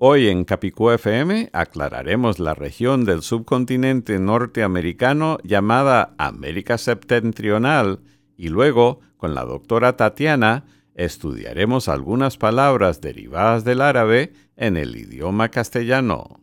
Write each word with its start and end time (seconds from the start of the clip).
Hoy 0.00 0.28
en 0.28 0.44
Capicúa 0.44 0.94
FM 0.94 1.50
aclararemos 1.52 2.38
la 2.38 2.54
región 2.54 3.04
del 3.04 3.22
subcontinente 3.22 4.20
norteamericano 4.20 5.38
llamada 5.42 6.14
América 6.18 6.78
Septentrional 6.78 7.98
y 8.36 8.48
luego, 8.48 9.00
con 9.16 9.34
la 9.34 9.44
doctora 9.44 9.96
Tatiana, 9.96 10.66
estudiaremos 10.94 11.88
algunas 11.88 12.36
palabras 12.36 13.00
derivadas 13.00 13.64
del 13.64 13.80
árabe 13.80 14.34
en 14.56 14.76
el 14.76 14.94
idioma 14.94 15.48
castellano. 15.48 16.42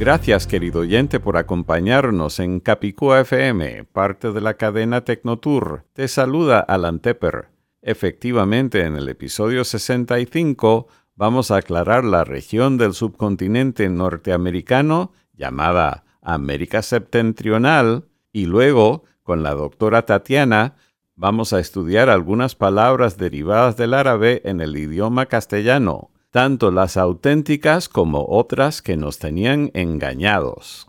Gracias, 0.00 0.46
querido 0.46 0.80
oyente, 0.80 1.20
por 1.20 1.36
acompañarnos 1.36 2.40
en 2.40 2.60
Capicúa 2.60 3.20
FM, 3.20 3.84
parte 3.84 4.32
de 4.32 4.40
la 4.40 4.54
cadena 4.54 5.04
Tecnotour. 5.04 5.84
Te 5.92 6.08
saluda 6.08 6.60
Alan 6.60 7.00
Tepper. 7.00 7.48
Efectivamente, 7.82 8.86
en 8.86 8.96
el 8.96 9.10
episodio 9.10 9.62
65 9.62 10.88
vamos 11.16 11.50
a 11.50 11.56
aclarar 11.56 12.04
la 12.04 12.24
región 12.24 12.78
del 12.78 12.94
subcontinente 12.94 13.90
norteamericano 13.90 15.12
llamada 15.34 16.04
América 16.22 16.80
Septentrional 16.80 18.06
y 18.32 18.46
luego, 18.46 19.04
con 19.22 19.42
la 19.42 19.52
doctora 19.52 20.06
Tatiana, 20.06 20.76
vamos 21.14 21.52
a 21.52 21.60
estudiar 21.60 22.08
algunas 22.08 22.54
palabras 22.54 23.18
derivadas 23.18 23.76
del 23.76 23.92
árabe 23.92 24.40
en 24.46 24.62
el 24.62 24.78
idioma 24.78 25.26
castellano 25.26 26.10
tanto 26.30 26.70
las 26.70 26.96
auténticas 26.96 27.88
como 27.88 28.26
otras 28.28 28.82
que 28.82 28.96
nos 28.96 29.18
tenían 29.18 29.70
engañados. 29.74 30.88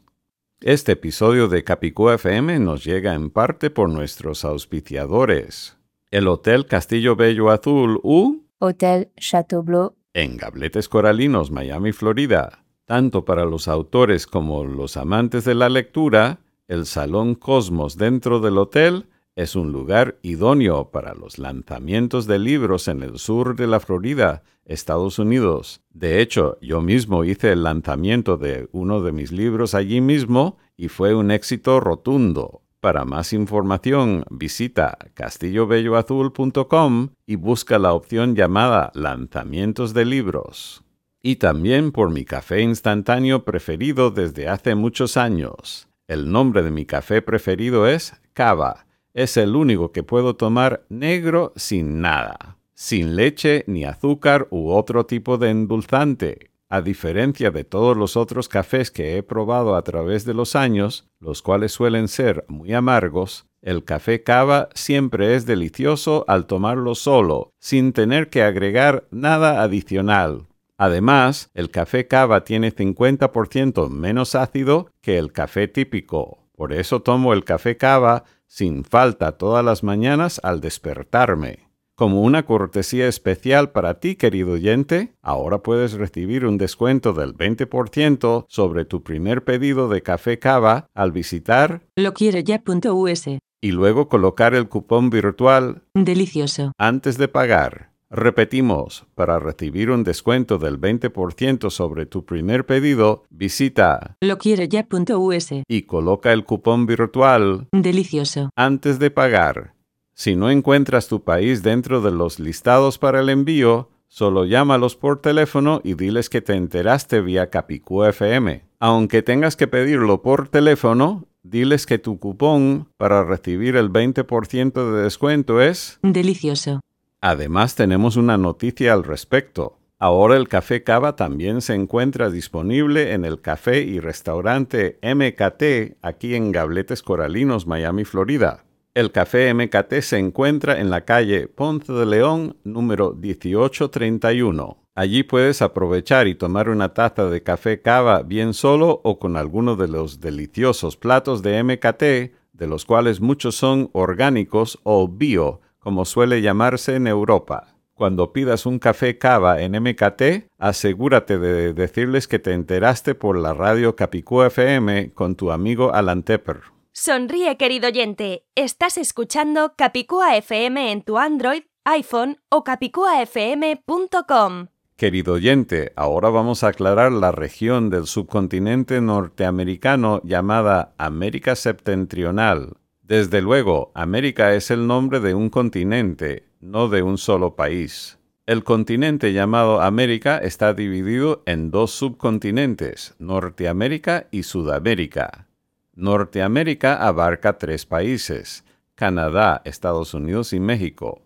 Este 0.62 0.92
episodio 0.92 1.48
de 1.48 1.64
Capicúa 1.64 2.16
FM 2.16 2.60
nos 2.60 2.84
llega 2.84 3.16
en 3.16 3.32
parte 3.32 3.72
por 3.72 3.90
nuestros 3.90 4.46
auspiciadores. 4.46 5.78
El 6.12 6.28
Hotel 6.28 6.68
Castillo 6.68 7.16
Bello 7.16 7.50
Azul 7.50 8.00
U 8.04 8.46
Hôtel 8.60 9.10
Chateaubleu, 9.18 9.96
en 10.14 10.38
Gabletes 10.38 10.88
Coralinos, 10.88 11.50
Miami, 11.50 11.94
Florida. 11.94 12.64
Tanto 12.86 13.26
para 13.26 13.46
los 13.46 13.68
autores 13.68 14.28
como 14.28 14.66
los 14.66 14.98
amantes 14.98 15.46
de 15.46 15.56
la 15.56 15.70
lectura, 15.70 16.40
el 16.68 16.86
Salón 16.86 17.34
Cosmos 17.36 17.98
dentro 17.98 18.40
del 18.40 18.58
hotel 18.58 19.08
es 19.36 19.56
un 19.56 19.72
lugar 19.72 20.18
idóneo 20.22 20.92
para 20.92 21.14
los 21.14 21.40
lanzamientos 21.40 22.28
de 22.28 22.40
libros 22.40 22.88
en 22.88 23.02
el 23.04 23.18
sur 23.18 23.56
de 23.56 23.68
la 23.68 23.80
Florida, 23.80 24.44
Estados 24.66 25.20
Unidos. 25.20 25.82
De 25.90 26.22
hecho, 26.22 26.58
yo 26.62 26.82
mismo 26.82 27.24
hice 27.24 27.52
el 27.52 27.64
lanzamiento 27.64 28.38
de 28.38 28.68
uno 28.72 29.02
de 29.02 29.12
mis 29.12 29.32
libros 29.32 29.74
allí 29.74 30.02
mismo 30.02 30.58
y 30.76 30.90
fue 30.90 31.16
un 31.16 31.32
éxito 31.32 31.80
rotundo. 31.80 32.62
Para 32.82 33.06
más 33.06 33.32
información, 33.32 34.26
visita 34.32 34.98
castillobelloazul.com 35.14 37.10
y 37.28 37.36
busca 37.36 37.78
la 37.78 37.94
opción 37.94 38.36
llamada 38.36 38.92
Lanzamientos 38.96 39.94
de 39.94 40.06
libros. 40.06 40.84
Y 41.22 41.36
también 41.36 41.92
por 41.92 42.10
mi 42.10 42.26
café 42.26 42.62
instantáneo 42.62 43.46
preferido 43.46 44.10
desde 44.10 44.50
hace 44.50 44.74
muchos 44.74 45.16
años. 45.16 45.88
El 46.08 46.32
nombre 46.32 46.64
de 46.64 46.72
mi 46.72 46.86
café 46.86 47.22
preferido 47.22 47.86
es 47.88 48.20
Cava. 48.34 48.88
Es 49.14 49.36
el 49.36 49.56
único 49.56 49.92
que 49.92 50.04
puedo 50.04 50.36
tomar 50.38 50.86
negro 50.88 51.52
sin 51.58 52.00
nada, 52.00 52.58
sin 52.74 53.18
leche 53.18 53.66
ni 53.68 53.84
azúcar 53.84 54.48
u 54.52 54.72
otro 54.72 55.06
tipo 55.06 55.38
de 55.38 55.50
endulzante. 55.50 56.52
A 56.70 56.82
diferencia 56.82 57.52
de 57.52 57.66
todos 57.66 57.98
los 57.98 58.16
otros 58.16 58.48
cafés 58.48 58.90
que 58.90 59.18
he 59.18 59.24
probado 59.24 59.76
a 59.76 59.82
través 59.82 60.24
de 60.24 60.34
los 60.34 60.56
años, 60.56 61.10
los 61.20 61.42
cuales 61.42 61.74
suelen 61.74 62.08
ser 62.08 62.46
muy 62.48 62.74
amargos, 62.74 63.46
el 63.62 63.84
café 63.84 64.24
cava 64.24 64.70
siempre 64.74 65.36
es 65.36 65.46
delicioso 65.46 66.24
al 66.30 66.46
tomarlo 66.46 66.96
solo, 66.96 67.52
sin 67.60 67.92
tener 67.92 68.30
que 68.30 68.44
agregar 68.44 69.04
nada 69.12 69.62
adicional. 69.62 70.48
Además, 70.78 71.52
el 71.54 71.70
café 71.70 72.08
cava 72.08 72.46
tiene 72.46 72.74
50% 72.74 73.90
menos 73.90 74.36
ácido 74.36 74.90
que 75.02 75.18
el 75.18 75.34
café 75.34 75.68
típico. 75.68 76.40
Por 76.56 76.72
eso 76.72 77.02
tomo 77.02 77.34
el 77.34 77.44
café 77.44 77.76
cava 77.76 78.24
sin 78.52 78.84
falta 78.84 79.38
todas 79.38 79.64
las 79.64 79.82
mañanas 79.82 80.42
al 80.44 80.60
despertarme. 80.60 81.70
Como 81.96 82.22
una 82.22 82.44
cortesía 82.46 83.08
especial 83.08 83.72
para 83.72 84.02
ti, 84.02 84.18
querido 84.18 84.52
oyente, 84.54 85.14
ahora 85.22 85.60
puedes 85.60 85.94
recibir 85.94 86.46
un 86.46 86.58
descuento 86.58 87.14
del 87.14 87.34
20% 87.34 88.46
sobre 88.50 88.84
tu 88.84 89.04
primer 89.04 89.46
pedido 89.46 89.88
de 89.88 90.04
café 90.04 90.38
cava 90.38 90.88
al 90.94 91.14
visitar 91.14 91.84
Lo 91.96 92.14
quiero 92.14 92.40
ya.us. 92.40 93.28
y 93.62 93.72
luego 93.72 94.10
colocar 94.10 94.54
el 94.54 94.68
cupón 94.68 95.10
virtual 95.10 95.84
Delicioso. 95.94 96.74
antes 96.78 97.18
de 97.18 97.30
pagar. 97.30 97.91
Repetimos, 98.14 99.06
para 99.16 99.40
recibir 99.40 99.90
un 99.90 100.04
descuento 100.04 100.58
del 100.58 100.78
20% 100.78 101.70
sobre 101.70 102.06
tu 102.06 102.26
primer 102.26 102.66
pedido, 102.66 103.24
visita 103.30 104.18
Lo 104.20 104.38
quiero 104.38 104.66
ya.us. 104.66 105.48
y 105.66 105.84
coloca 105.84 106.34
el 106.34 106.44
cupón 106.44 106.86
virtual 106.86 107.70
Delicioso. 107.72 108.50
antes 108.58 109.00
de 109.00 109.12
pagar. 109.12 109.76
Si 110.14 110.36
no 110.36 110.52
encuentras 110.52 111.08
tu 111.08 111.24
país 111.24 111.64
dentro 111.64 112.02
de 112.02 112.12
los 112.12 112.38
listados 112.38 112.98
para 112.98 113.22
el 113.22 113.30
envío, 113.30 113.92
solo 114.10 114.44
llámalos 114.44 114.98
por 114.98 115.22
teléfono 115.22 115.80
y 115.82 115.94
diles 115.94 116.30
que 116.30 116.42
te 116.42 116.56
enteraste 116.56 117.22
vía 117.22 117.50
Capicú 117.50 118.04
FM. 118.04 118.66
Aunque 118.82 119.24
tengas 119.24 119.56
que 119.56 119.68
pedirlo 119.68 120.22
por 120.22 120.50
teléfono, 120.50 121.28
diles 121.44 121.86
que 121.86 121.98
tu 121.98 122.20
cupón 122.20 122.90
para 122.98 123.24
recibir 123.24 123.78
el 123.78 123.90
20% 123.90 124.92
de 124.92 125.04
descuento 125.04 125.62
es... 125.62 125.98
Delicioso. 126.04 126.82
Además 127.22 127.76
tenemos 127.76 128.16
una 128.18 128.36
noticia 128.38 128.94
al 128.94 129.04
respecto. 129.04 129.78
Ahora 130.00 130.38
el 130.38 130.48
café 130.48 130.84
cava 130.84 131.16
también 131.16 131.62
se 131.62 131.76
encuentra 131.76 132.32
disponible 132.32 133.14
en 133.14 133.26
el 133.26 133.40
café 133.42 133.82
y 133.82 134.00
restaurante 134.00 134.98
MKT 135.04 135.98
aquí 136.02 136.34
en 136.34 136.52
Gabletes 136.52 137.04
Coralinos, 137.04 137.68
Miami, 137.68 138.06
Florida. 138.06 138.66
El 138.96 139.12
café 139.12 139.54
MKT 139.54 140.02
se 140.02 140.18
encuentra 140.18 140.82
en 140.82 140.90
la 140.90 141.06
calle 141.06 141.48
Ponce 141.48 141.94
de 141.94 142.08
León 142.08 142.58
número 142.64 143.14
1831. 143.14 144.78
Allí 144.96 145.22
puedes 145.22 145.62
aprovechar 145.62 146.28
y 146.28 146.34
tomar 146.34 146.70
una 146.70 146.96
taza 146.96 147.30
de 147.30 147.44
café 147.44 147.84
cava 147.84 148.24
bien 148.24 148.56
solo 148.56 149.00
o 149.04 149.20
con 149.20 149.38
alguno 149.38 149.76
de 149.76 149.88
los 149.88 150.20
deliciosos 150.20 150.98
platos 150.98 151.44
de 151.44 151.64
MKT, 151.64 152.34
de 152.54 152.68
los 152.68 152.86
cuales 152.86 153.22
muchos 153.22 153.56
son 153.56 153.92
orgánicos 153.94 154.80
o 154.82 155.08
bio, 155.08 155.62
como 155.82 156.06
suele 156.06 156.42
llamarse 156.42 156.96
en 156.96 157.08
Europa. 157.08 157.76
Cuando 157.94 158.32
pidas 158.32 158.66
un 158.66 158.80
café 158.80 159.18
cava 159.18 159.62
en 159.62 159.74
MKT, 159.74 160.50
asegúrate 160.58 161.38
de 161.38 161.74
decirles 161.74 162.28
que 162.28 162.40
te 162.40 162.54
enteraste 162.54 163.16
por 163.16 163.38
la 163.38 163.54
radio 163.54 163.96
Capicú 163.96 164.44
FM 164.44 165.14
con 165.14 165.36
tu 165.36 165.52
amigo 165.52 165.94
Alan 165.94 166.24
Tepper. 166.24 166.62
Sonríe, 166.94 167.58
querido 167.58 167.88
oyente. 167.88 168.46
Estás 168.56 168.98
escuchando 168.98 169.74
Capicúa 169.76 170.36
FM 170.38 170.92
en 170.92 171.04
tu 171.04 171.18
Android, 171.18 171.64
iPhone 171.84 172.40
o 172.50 172.64
capicuafm.com. 172.64 174.68
Querido 174.98 175.34
oyente, 175.34 175.94
ahora 175.96 176.30
vamos 176.30 176.64
a 176.64 176.68
aclarar 176.68 177.12
la 177.12 177.32
región 177.32 177.90
del 177.90 178.06
subcontinente 178.06 179.02
norteamericano 179.02 180.22
llamada 180.24 180.94
América 180.98 181.56
Septentrional. 181.56 182.78
Desde 183.12 183.42
luego, 183.42 183.92
América 183.94 184.54
es 184.54 184.72
el 184.72 184.88
nombre 184.88 185.20
de 185.20 185.36
un 185.36 185.50
continente, 185.50 186.46
no 186.62 186.88
de 186.88 187.04
un 187.04 187.18
solo 187.18 187.58
país. 187.58 188.18
El 188.46 188.64
continente 188.64 189.34
llamado 189.34 189.82
América 189.82 190.38
está 190.38 190.74
dividido 190.74 191.44
en 191.46 191.72
dos 191.72 191.92
subcontinentes, 191.92 193.14
Norteamérica 193.20 194.28
y 194.32 194.44
Sudamérica. 194.44 195.50
Norteamérica 195.94 197.06
abarca 197.06 197.58
tres 197.58 197.86
países, 197.86 198.64
Canadá, 198.96 199.62
Estados 199.66 200.14
Unidos 200.14 200.54
y 200.54 200.62
México. 200.62 201.22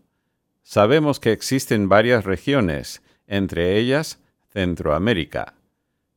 Sabemos 0.63 1.19
que 1.19 1.33
existen 1.33 1.87
varias 1.87 2.25
regiones, 2.25 3.03
entre 3.27 3.77
ellas 3.77 4.19
Centroamérica. 4.51 5.53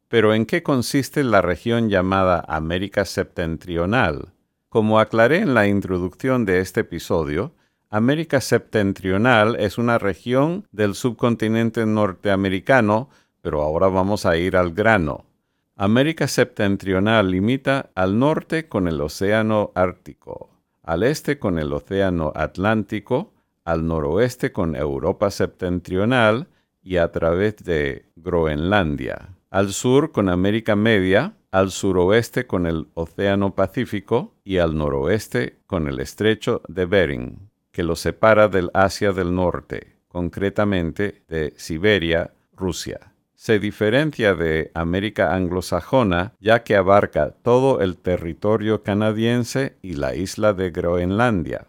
Pero 0.08 0.32
¿en 0.32 0.46
qué 0.46 0.62
consiste 0.62 1.22
la 1.24 1.42
región 1.42 1.90
llamada 1.90 2.42
América 2.48 3.04
Septentrional? 3.04 4.32
Como 4.78 5.00
aclaré 5.00 5.38
en 5.38 5.54
la 5.54 5.66
introducción 5.66 6.44
de 6.44 6.60
este 6.60 6.82
episodio, 6.82 7.52
América 7.90 8.40
Septentrional 8.40 9.56
es 9.56 9.76
una 9.76 9.98
región 9.98 10.68
del 10.70 10.94
subcontinente 10.94 11.84
norteamericano, 11.84 13.10
pero 13.40 13.62
ahora 13.62 13.88
vamos 13.88 14.24
a 14.24 14.36
ir 14.36 14.56
al 14.56 14.72
grano. 14.72 15.24
América 15.74 16.28
Septentrional 16.28 17.28
limita 17.28 17.90
al 17.96 18.20
norte 18.20 18.68
con 18.68 18.86
el 18.86 19.00
Océano 19.00 19.72
Ártico, 19.74 20.48
al 20.84 21.02
este 21.02 21.40
con 21.40 21.58
el 21.58 21.72
Océano 21.72 22.30
Atlántico, 22.36 23.32
al 23.64 23.84
noroeste 23.84 24.52
con 24.52 24.76
Europa 24.76 25.32
Septentrional 25.32 26.46
y 26.84 26.98
a 26.98 27.10
través 27.10 27.56
de 27.64 28.12
Groenlandia, 28.14 29.30
al 29.50 29.72
sur 29.72 30.12
con 30.12 30.28
América 30.28 30.76
Media, 30.76 31.34
al 31.50 31.70
suroeste 31.70 32.46
con 32.46 32.66
el 32.66 32.88
Océano 32.94 33.54
Pacífico 33.54 34.34
y 34.44 34.58
al 34.58 34.76
noroeste 34.76 35.58
con 35.66 35.88
el 35.88 36.00
Estrecho 36.00 36.62
de 36.68 36.84
Bering 36.86 37.48
que 37.78 37.84
lo 37.84 37.94
separa 37.94 38.48
del 38.48 38.70
Asia 38.74 39.12
del 39.12 39.32
Norte, 39.32 39.98
concretamente 40.08 41.22
de 41.28 41.54
Siberia, 41.56 42.32
Rusia. 42.56 43.12
Se 43.36 43.60
diferencia 43.60 44.34
de 44.34 44.72
América 44.74 45.32
anglosajona 45.32 46.32
ya 46.40 46.64
que 46.64 46.74
abarca 46.74 47.30
todo 47.30 47.80
el 47.80 47.96
territorio 47.96 48.82
canadiense 48.82 49.76
y 49.80 49.92
la 49.92 50.16
isla 50.16 50.54
de 50.54 50.70
Groenlandia. 50.72 51.66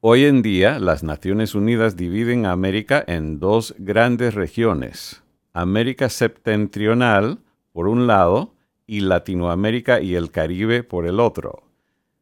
Hoy 0.00 0.24
en 0.24 0.42
día 0.42 0.80
las 0.80 1.04
Naciones 1.04 1.54
Unidas 1.54 1.96
dividen 1.96 2.44
a 2.44 2.50
América 2.50 3.04
en 3.06 3.38
dos 3.38 3.74
grandes 3.78 4.34
regiones, 4.34 5.22
América 5.52 6.08
septentrional 6.08 7.38
por 7.72 7.86
un 7.86 8.08
lado 8.08 8.55
y 8.86 9.00
Latinoamérica 9.00 10.00
y 10.00 10.14
el 10.14 10.30
Caribe 10.30 10.82
por 10.82 11.06
el 11.06 11.20
otro. 11.20 11.64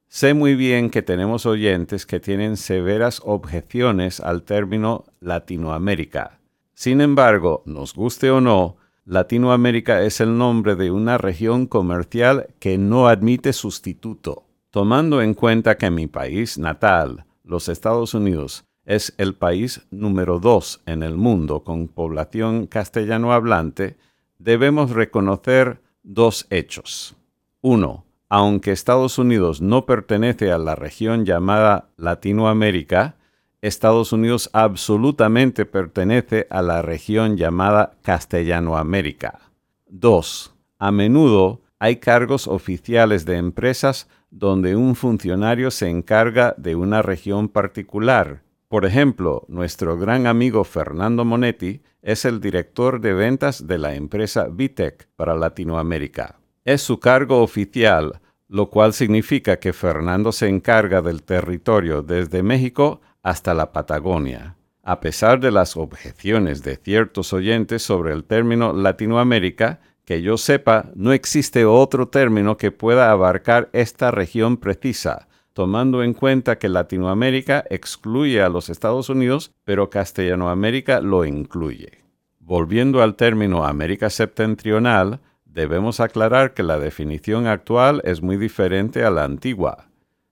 Sé 0.08 0.32
muy 0.32 0.54
bien 0.54 0.90
que 0.90 1.02
tenemos 1.02 1.44
oyentes 1.44 2.06
que 2.06 2.20
tienen 2.20 2.56
severas 2.56 3.20
objeciones 3.24 4.20
al 4.20 4.44
término 4.44 5.04
Latinoamérica. 5.20 6.38
Sin 6.72 7.00
embargo, 7.00 7.62
nos 7.66 7.94
guste 7.94 8.30
o 8.30 8.40
no, 8.40 8.76
Latinoamérica 9.04 10.02
es 10.02 10.20
el 10.20 10.38
nombre 10.38 10.76
de 10.76 10.90
una 10.90 11.18
región 11.18 11.66
comercial 11.66 12.46
que 12.58 12.78
no 12.78 13.08
admite 13.08 13.52
sustituto. 13.52 14.44
Tomando 14.70 15.20
en 15.20 15.34
cuenta 15.34 15.76
que 15.76 15.90
mi 15.90 16.06
país 16.06 16.58
natal, 16.58 17.26
los 17.42 17.68
Estados 17.68 18.14
Unidos, 18.14 18.64
es 18.86 19.14
el 19.18 19.34
país 19.34 19.86
número 19.90 20.40
dos 20.40 20.82
en 20.86 21.02
el 21.02 21.16
mundo 21.16 21.64
con 21.64 21.88
población 21.88 22.66
castellano 22.66 23.32
hablante, 23.32 23.96
debemos 24.38 24.90
reconocer 24.90 25.80
dos 26.04 26.46
hechos. 26.50 27.16
Uno, 27.60 28.04
aunque 28.28 28.70
Estados 28.70 29.18
Unidos 29.18 29.60
no 29.60 29.86
pertenece 29.86 30.52
a 30.52 30.58
la 30.58 30.76
región 30.76 31.24
llamada 31.24 31.88
Latinoamérica, 31.96 33.16
Estados 33.62 34.12
Unidos 34.12 34.50
absolutamente 34.52 35.64
pertenece 35.64 36.46
a 36.50 36.60
la 36.60 36.82
región 36.82 37.36
llamada 37.36 37.94
Castellanoamérica. 38.02 39.40
2. 39.88 40.54
A 40.78 40.92
menudo 40.92 41.62
hay 41.78 41.96
cargos 41.96 42.46
oficiales 42.46 43.24
de 43.24 43.36
empresas 43.36 44.08
donde 44.30 44.76
un 44.76 44.96
funcionario 44.96 45.70
se 45.70 45.88
encarga 45.88 46.54
de 46.58 46.74
una 46.76 47.00
región 47.00 47.48
particular. 47.48 48.42
Por 48.68 48.84
ejemplo, 48.84 49.44
nuestro 49.48 49.96
gran 49.96 50.26
amigo 50.26 50.64
Fernando 50.64 51.24
Monetti 51.24 51.80
es 52.04 52.26
el 52.26 52.38
director 52.38 53.00
de 53.00 53.14
ventas 53.14 53.66
de 53.66 53.78
la 53.78 53.94
empresa 53.94 54.46
Vitec 54.50 55.08
para 55.16 55.34
Latinoamérica. 55.34 56.38
Es 56.62 56.82
su 56.82 57.00
cargo 57.00 57.42
oficial, 57.42 58.20
lo 58.46 58.68
cual 58.68 58.92
significa 58.92 59.56
que 59.58 59.72
Fernando 59.72 60.30
se 60.30 60.48
encarga 60.48 61.00
del 61.00 61.22
territorio 61.22 62.02
desde 62.02 62.42
México 62.42 63.00
hasta 63.22 63.54
la 63.54 63.72
Patagonia. 63.72 64.54
A 64.82 65.00
pesar 65.00 65.40
de 65.40 65.50
las 65.50 65.78
objeciones 65.78 66.62
de 66.62 66.76
ciertos 66.76 67.32
oyentes 67.32 67.82
sobre 67.82 68.12
el 68.12 68.24
término 68.24 68.74
Latinoamérica, 68.74 69.80
que 70.04 70.20
yo 70.20 70.36
sepa, 70.36 70.90
no 70.94 71.14
existe 71.14 71.64
otro 71.64 72.08
término 72.08 72.58
que 72.58 72.70
pueda 72.70 73.10
abarcar 73.10 73.70
esta 73.72 74.10
región 74.10 74.58
precisa, 74.58 75.26
tomando 75.54 76.02
en 76.02 76.12
cuenta 76.12 76.58
que 76.58 76.68
Latinoamérica 76.68 77.64
excluye 77.70 78.42
a 78.42 78.50
los 78.50 78.68
Estados 78.68 79.08
Unidos, 79.08 79.50
pero 79.64 79.88
Castellanoamérica 79.88 81.00
lo 81.00 81.24
incluye. 81.24 82.04
Volviendo 82.40 83.02
al 83.02 83.16
término 83.16 83.64
América 83.64 84.10
Septentrional, 84.10 85.20
Debemos 85.54 86.00
aclarar 86.00 86.52
que 86.52 86.64
la 86.64 86.80
definición 86.80 87.46
actual 87.46 88.02
es 88.04 88.22
muy 88.22 88.36
diferente 88.36 89.04
a 89.04 89.10
la 89.10 89.22
antigua. 89.22 89.86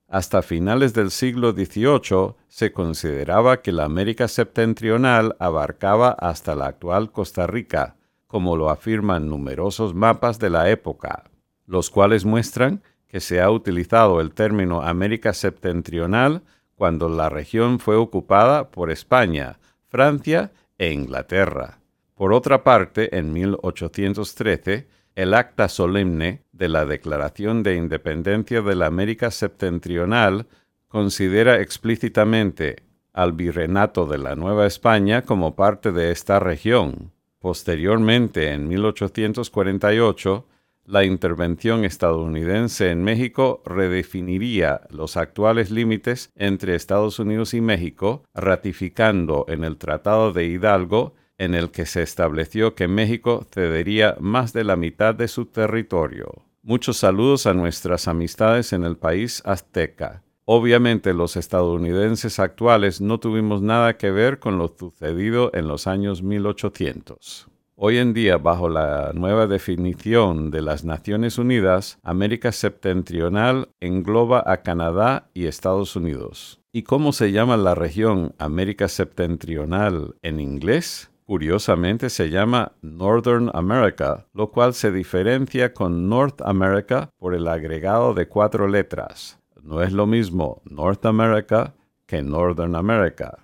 Hasta 0.09 0.43
finales 0.43 0.95
del 0.95 1.13
siglo 1.13 1.53
XVIII 1.53 2.35
se 2.49 2.73
consideraba 2.73 3.63
que 3.63 3.71
la 3.71 3.85
América 3.85 4.27
septentrional 4.27 5.37
abarcaba 5.39 6.11
hasta 6.11 6.57
la 6.57 6.67
actual 6.67 7.13
Costa 7.13 7.47
Rica, 7.47 7.95
como 8.27 8.57
lo 8.57 8.69
afirman 8.69 9.29
numerosos 9.29 9.95
mapas 9.95 10.41
de 10.41 10.51
la 10.51 10.69
época, 10.71 11.31
los 11.67 11.89
cuales 11.89 12.25
muestran 12.25 12.83
que 13.13 13.21
se 13.21 13.43
ha 13.43 13.51
utilizado 13.51 14.23
el 14.23 14.33
término 14.33 14.81
América 14.81 15.35
septentrional 15.35 16.43
cuando 16.75 17.11
la 17.11 17.29
región 17.29 17.79
fue 17.79 17.95
ocupada 17.95 18.71
por 18.71 18.91
España, 18.91 19.59
Francia 19.89 20.51
e 20.79 20.93
Inglaterra. 20.93 21.79
Por 22.15 22.33
otra 22.33 22.65
parte, 22.65 23.19
en 23.19 23.35
1813, 23.35 24.89
el 25.15 25.35
acta 25.35 25.69
solemne 25.69 26.41
de 26.53 26.71
la 26.71 26.87
Declaración 26.87 27.63
de 27.63 27.77
Independencia 27.77 28.63
de 28.63 28.75
la 28.75 28.87
América 28.87 29.31
Septentrional 29.31 30.47
considera 30.89 31.61
explícitamente 31.61 32.77
al 33.13 33.33
Virreinato 33.33 34.07
de 34.07 34.17
la 34.17 34.37
Nueva 34.37 34.67
España 34.67 35.21
como 35.21 35.55
parte 35.55 35.93
de 35.93 36.13
esta 36.13 36.41
región. 36.41 37.13
Posteriormente, 37.41 38.53
en 38.53 38.69
1848, 38.69 40.47
la 40.85 41.05
intervención 41.05 41.85
estadounidense 41.85 42.91
en 42.91 43.05
México 43.05 43.63
redefiniría 43.65 44.83
los 44.91 45.17
actuales 45.17 45.71
límites 45.71 46.31
entre 46.35 46.75
Estados 46.75 47.19
Unidos 47.19 47.55
y 47.55 47.61
México, 47.61 48.25
ratificando 48.35 49.45
en 49.49 49.65
el 49.65 49.77
Tratado 49.77 50.33
de 50.33 50.47
Hidalgo 50.47 51.15
en 51.39 51.55
el 51.55 51.71
que 51.71 51.87
se 51.87 52.03
estableció 52.03 52.75
que 52.75 52.89
México 52.89 53.47
cedería 53.53 54.17
más 54.21 54.53
de 54.53 54.65
la 54.65 54.77
mitad 54.77 55.15
de 55.15 55.29
su 55.29 55.47
territorio. 55.47 56.45
Muchos 56.63 56.99
saludos 56.99 57.47
a 57.47 57.55
nuestras 57.55 58.07
amistades 58.07 58.73
en 58.73 58.85
el 58.85 58.97
país 58.97 59.43
azteca. 59.45 60.23
Obviamente 60.45 61.15
los 61.15 61.37
estadounidenses 61.37 62.39
actuales 62.39 63.01
no 63.01 63.19
tuvimos 63.21 63.63
nada 63.63 63.97
que 63.97 64.11
ver 64.11 64.39
con 64.39 64.59
lo 64.59 64.75
sucedido 64.77 65.51
en 65.55 65.69
los 65.69 65.87
años 65.87 66.23
1800. 66.23 67.52
Hoy 67.75 67.97
en 67.97 68.13
día, 68.13 68.37
bajo 68.37 68.69
la 68.69 69.13
nueva 69.15 69.47
definición 69.47 70.51
de 70.51 70.61
las 70.61 70.85
Naciones 70.85 71.39
Unidas, 71.39 71.99
América 72.03 72.53
Septentrional 72.53 73.71
engloba 73.81 74.45
a 74.47 74.59
Canadá 74.59 75.31
y 75.33 75.47
Estados 75.47 75.97
Unidos. 75.97 76.61
¿Y 76.71 76.83
cómo 76.83 77.13
se 77.13 77.33
llama 77.33 77.57
la 77.57 77.75
región 77.75 78.35
América 78.39 78.89
Septentrional 78.89 80.17
en 80.21 80.39
inglés? 80.39 81.11
Curiosamente 81.25 82.11
se 82.11 82.29
llama 82.29 82.73
Northern 82.83 83.51
America, 83.55 84.27
lo 84.35 84.51
cual 84.51 84.75
se 84.75 84.93
diferencia 84.93 85.73
con 85.73 86.11
North 86.11 86.43
America 86.43 87.09
por 87.17 87.35
el 87.35 87.49
agregado 87.49 88.13
de 88.13 88.29
cuatro 88.29 88.69
letras. 88.69 89.39
No 89.63 89.83
es 89.83 89.93
lo 89.93 90.07
mismo 90.07 90.61
North 90.67 91.07
America 91.07 91.75
que 92.07 92.23
Northern 92.23 92.77
America. 92.77 93.39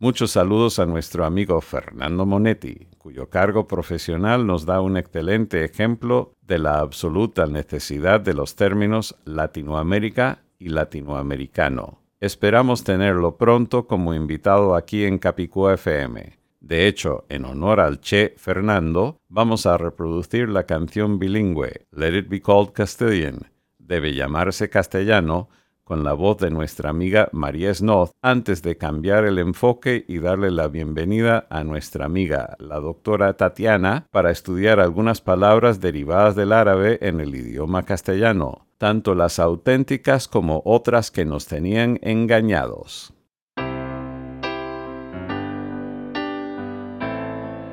Muchos 0.00 0.30
saludos 0.30 0.78
a 0.78 0.86
nuestro 0.86 1.24
amigo 1.24 1.60
Fernando 1.60 2.24
Monetti, 2.24 2.86
cuyo 3.08 3.30
cargo 3.30 3.66
profesional 3.66 4.46
nos 4.46 4.66
da 4.66 4.82
un 4.82 4.98
excelente 4.98 5.64
ejemplo 5.64 6.34
de 6.42 6.58
la 6.58 6.80
absoluta 6.80 7.46
necesidad 7.46 8.20
de 8.20 8.34
los 8.34 8.54
términos 8.54 9.16
Latinoamérica 9.24 10.42
y 10.58 10.68
latinoamericano. 10.68 12.02
Esperamos 12.20 12.84
tenerlo 12.84 13.38
pronto 13.38 13.86
como 13.86 14.12
invitado 14.12 14.74
aquí 14.74 15.04
en 15.04 15.16
Capicúa 15.16 15.72
FM. 15.72 16.38
De 16.60 16.86
hecho, 16.86 17.24
en 17.30 17.46
honor 17.46 17.80
al 17.80 17.98
Che 18.02 18.34
Fernando, 18.36 19.16
vamos 19.30 19.64
a 19.64 19.78
reproducir 19.78 20.50
la 20.50 20.64
canción 20.64 21.18
bilingüe 21.18 21.86
Let 21.90 22.14
It 22.14 22.28
Be 22.28 22.42
Called 22.42 22.72
Castilian, 22.72 23.38
debe 23.78 24.12
llamarse 24.12 24.68
castellano, 24.68 25.48
con 25.88 26.04
la 26.04 26.12
voz 26.12 26.36
de 26.36 26.50
nuestra 26.50 26.90
amiga 26.90 27.30
María 27.32 27.72
Snoth, 27.72 28.10
antes 28.20 28.60
de 28.62 28.76
cambiar 28.76 29.24
el 29.24 29.38
enfoque 29.38 30.04
y 30.06 30.18
darle 30.18 30.50
la 30.50 30.68
bienvenida 30.68 31.46
a 31.48 31.64
nuestra 31.64 32.04
amiga, 32.04 32.56
la 32.58 32.78
doctora 32.78 33.38
Tatiana, 33.38 34.06
para 34.10 34.30
estudiar 34.30 34.80
algunas 34.80 35.22
palabras 35.22 35.80
derivadas 35.80 36.36
del 36.36 36.52
árabe 36.52 36.98
en 37.00 37.20
el 37.20 37.34
idioma 37.34 37.84
castellano, 37.84 38.66
tanto 38.76 39.14
las 39.14 39.38
auténticas 39.38 40.28
como 40.28 40.60
otras 40.66 41.10
que 41.10 41.24
nos 41.24 41.46
tenían 41.46 41.98
engañados. 42.02 43.14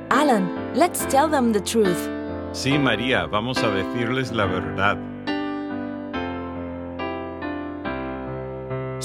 Alan, 0.10 0.50
let's 0.74 1.06
tell 1.10 1.30
them 1.30 1.52
the 1.52 1.60
truth. 1.60 2.10
Sí, 2.54 2.80
María, 2.80 3.26
vamos 3.26 3.62
a 3.62 3.70
decirles 3.72 4.32
la 4.32 4.46
verdad. 4.46 4.98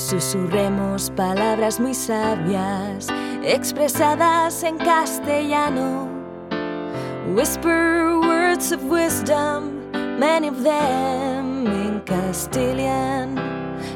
Susurremos 0.00 1.10
palabras 1.10 1.78
muy 1.78 1.92
sabias, 1.92 3.08
expresadas 3.44 4.64
en 4.64 4.78
castellano. 4.78 6.08
Whisper 7.34 8.18
words 8.18 8.72
of 8.72 8.82
wisdom, 8.84 9.92
many 10.18 10.48
of 10.48 10.62
them 10.64 11.66
in 11.66 12.00
Castilian. 12.06 13.34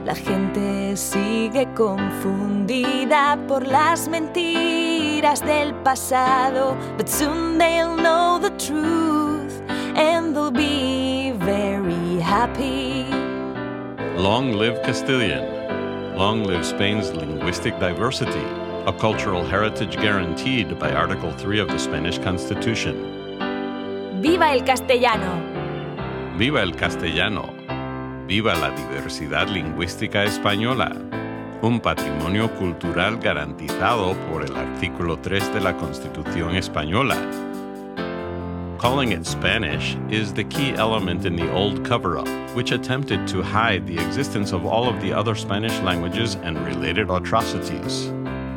La 0.04 0.14
gente 0.14 0.94
sigue 0.94 1.66
confundida 1.75 3.38
por 3.49 3.66
las 3.66 4.06
mentiras 4.06 5.40
del 5.40 5.73
pasado, 5.82 6.76
but 6.99 7.08
soon 7.08 7.56
they'll 7.56 7.96
know 7.96 8.38
the 8.38 8.50
truth 8.58 9.62
and 9.96 10.37
they'll 10.37 10.50
be 10.52 11.32
very 11.38 12.20
happy. 12.20 13.06
Long 14.16 14.52
live 14.52 14.82
Castilian. 14.82 15.53
Long 16.16 16.44
live 16.44 16.64
Spain's 16.64 17.11
linguistic 17.12 17.76
diversity, 17.80 18.44
a 18.87 18.92
cultural 18.92 19.44
heritage 19.44 19.97
guaranteed 19.97 20.78
by 20.78 20.92
Article 20.92 21.33
3 21.33 21.59
of 21.59 21.66
the 21.66 21.78
Spanish 21.78 22.21
Constitution. 22.21 22.94
¡Viva 24.23 24.52
el 24.52 24.62
castellano! 24.62 25.42
¡Viva 26.38 26.62
el 26.62 26.76
castellano! 26.76 27.52
¡Viva 28.28 28.54
la 28.54 28.71
diversidad 28.71 29.49
lingüística 29.49 30.23
española! 30.23 30.92
Un 31.62 31.80
patrimonio 31.80 32.49
cultural 32.54 33.18
garantizado 33.18 34.14
por 34.30 34.44
el 34.44 34.54
artículo 34.54 35.18
3 35.18 35.52
de 35.52 35.61
la 35.61 35.76
Constitución 35.76 36.54
española 36.54 37.16
Calling 38.85 39.12
it 39.12 39.25
Spanish 39.25 39.97
is 40.11 40.35
the 40.35 40.45
key 40.45 40.75
element 40.75 41.25
in 41.25 41.37
the 41.37 41.50
old 41.55 41.87
cover 41.87 42.19
up, 42.19 42.29
which 42.55 42.71
attempted 42.71 43.26
to 43.29 43.41
hide 43.41 43.87
the 43.87 43.97
existence 43.97 44.53
of 44.53 44.67
all 44.67 44.91
of 44.91 45.00
the 45.00 45.11
other 45.11 45.35
Spanish 45.35 45.73
languages 45.81 46.35
and 46.43 46.62
related 46.67 47.09
atrocities. 47.09 48.12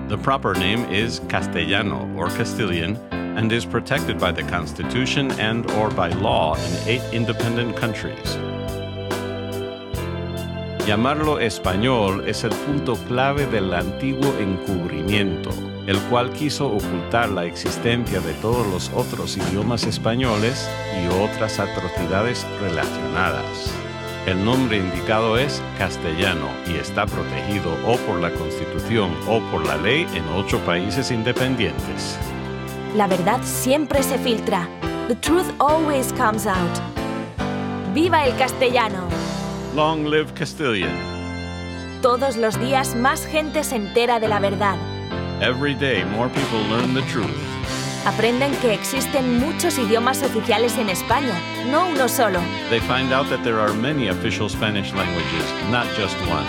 The 0.10 0.18
proper 0.22 0.54
name 0.54 0.84
is 0.92 1.22
Castellano 1.30 2.14
or 2.18 2.28
Castilian 2.28 2.98
and 3.12 3.50
is 3.54 3.64
protected 3.64 4.20
by 4.20 4.34
the 4.34 4.44
Constitution 4.44 5.32
and 5.40 5.72
or 5.72 5.90
by 5.90 6.10
law 6.10 6.56
in 6.56 6.90
eight 6.90 7.14
independent 7.14 7.78
countries. 7.78 8.36
Llamarlo 10.86 11.40
español 11.40 12.28
es 12.28 12.44
el 12.44 12.52
punto 12.66 12.98
clave 13.08 13.50
del 13.50 13.74
antiguo 13.74 14.38
encubrimiento 14.42 15.67
el 15.88 15.98
cual 16.10 16.32
quiso 16.34 16.68
ocultar 16.68 17.30
la 17.30 17.46
existencia 17.46 18.20
de 18.20 18.34
todos 18.34 18.68
los 18.68 18.92
otros 18.94 19.38
idiomas 19.38 19.86
españoles 19.86 20.70
y 21.02 21.08
otras 21.24 21.60
atrocidades 21.60 22.46
relacionadas. 22.62 23.72
El 24.26 24.44
nombre 24.44 24.78
indicado 24.78 25.38
es 25.38 25.62
castellano 25.78 26.50
y 26.68 26.76
está 26.76 27.06
protegido 27.06 27.72
o 27.88 27.96
por 28.00 28.20
la 28.20 28.30
Constitución 28.32 29.16
o 29.26 29.40
por 29.50 29.66
la 29.66 29.78
ley 29.78 30.06
en 30.14 30.28
ocho 30.36 30.60
países 30.66 31.10
independientes. 31.12 32.20
La 32.94 33.08
verdad 33.08 33.40
siempre 33.44 34.04
se 34.04 34.18
filtra. 34.18 34.68
The 35.08 35.16
truth 35.16 35.50
always 35.60 36.12
comes 36.12 36.46
out. 36.46 36.78
¡Viva 37.94 38.26
el 38.26 38.36
castellano! 38.36 39.08
Long 39.74 40.06
live 40.06 40.34
Castilian. 40.34 40.92
Todos 42.02 42.36
los 42.36 42.60
días 42.60 42.96
más 42.96 43.26
gente 43.26 43.64
se 43.64 43.78
entera 43.78 44.20
de 44.20 44.28
la 44.28 44.42
verdad. 44.42 44.76
Every 45.40 45.76
day 45.76 46.04
more 46.04 46.30
people 46.30 46.60
learn 46.62 46.96
the 46.96 47.04
truth. 47.04 47.30
Aprenden 48.06 48.56
que 48.60 48.74
existen 48.74 49.38
muchos 49.40 49.78
idiomas 49.78 50.24
oficiales 50.24 50.76
en 50.80 50.90
España, 50.90 51.40
no 51.70 51.90
uno 51.90 52.08
solo. 52.08 52.40
They 52.72 52.80
find 52.80 53.14
out 53.14 53.30
that 53.30 53.44
there 53.44 53.60
are 53.60 53.72
many 53.72 54.08
official 54.08 54.50
Spanish 54.50 54.92
languages, 54.94 55.46
not 55.70 55.86
just 55.96 56.16
one. 56.28 56.44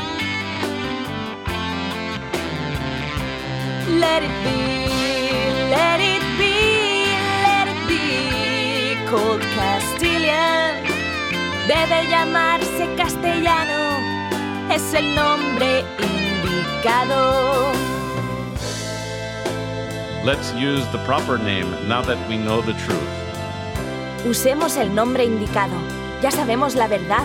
Let 4.00 4.23
it 4.23 4.33
be, 4.42 4.88
let 5.68 6.00
it 6.00 6.23
be, 6.38 7.04
let 7.45 7.68
it 7.68 7.87
be 7.87 8.97
called 9.11 9.42
Castilian. 9.54 10.83
Debe 11.66 12.07
llamarse 12.09 12.88
castellano, 12.97 13.99
es 14.71 14.95
el 14.95 15.14
nombre 15.14 15.85
indicado. 15.99 17.73
Let's 20.25 20.53
use 20.55 20.85
the 20.91 20.99
proper 21.07 21.39
name 21.39 21.71
now 21.89 22.03
that 22.03 22.19
we 22.29 22.37
know 22.37 22.61
the 22.61 22.75
truth. 22.75 23.09
Usemos 24.27 24.77
el 24.77 24.93
nombre 24.93 25.25
indicado. 25.25 25.77
Ya 26.21 26.31
sabemos 26.33 26.75
la 26.75 26.89
verdad. 26.89 27.25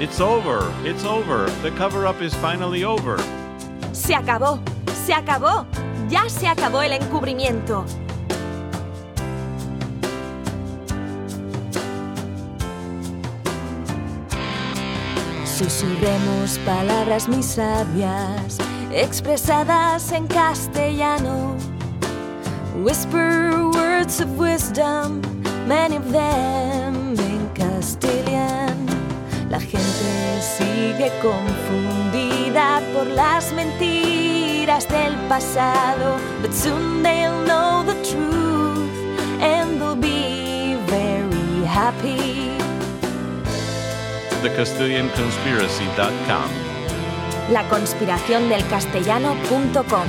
It's 0.00 0.20
over. 0.20 0.72
It's 0.84 1.04
over. 1.04 1.48
The 1.62 1.70
cover 1.78 2.04
up 2.04 2.20
is 2.20 2.34
finally 2.34 2.82
over. 2.82 3.18
Se 3.92 4.12
acabó. 4.12 4.60
Se 5.06 5.14
acabó. 5.14 5.66
Ya 6.08 6.28
se 6.28 6.48
acabó 6.48 6.82
el 6.82 6.92
encubrimiento. 6.92 7.86
Susurremos 15.44 16.58
palabras 16.64 17.28
muy 17.28 17.42
sabias 17.42 18.58
expresadas 18.98 20.12
en 20.12 20.26
castellano. 20.26 21.56
Whisper 22.82 23.70
words 23.72 24.20
of 24.20 24.36
wisdom, 24.38 25.22
many 25.66 25.96
of 25.96 26.12
them 26.12 27.18
in 27.18 27.48
Castilian. 27.54 28.86
La 29.50 29.58
gente 29.60 30.42
sigue 30.42 31.10
confundida 31.22 32.82
por 32.92 33.06
las 33.06 33.50
mentiras 33.52 34.86
del 34.88 35.16
pasado, 35.28 36.18
but 36.42 36.52
soon 36.52 37.02
they'll 37.02 37.42
know 37.44 37.82
the 37.84 37.94
truth 38.02 38.90
and 39.40 39.80
they'll 39.80 39.94
be 39.94 40.76
very 40.86 41.64
happy. 41.64 42.58
TheCastilianConspiracy.com 44.42 46.67
La 47.50 47.66
conspiración 47.68 48.48
del 48.50 48.66
castellano.com 48.68 50.06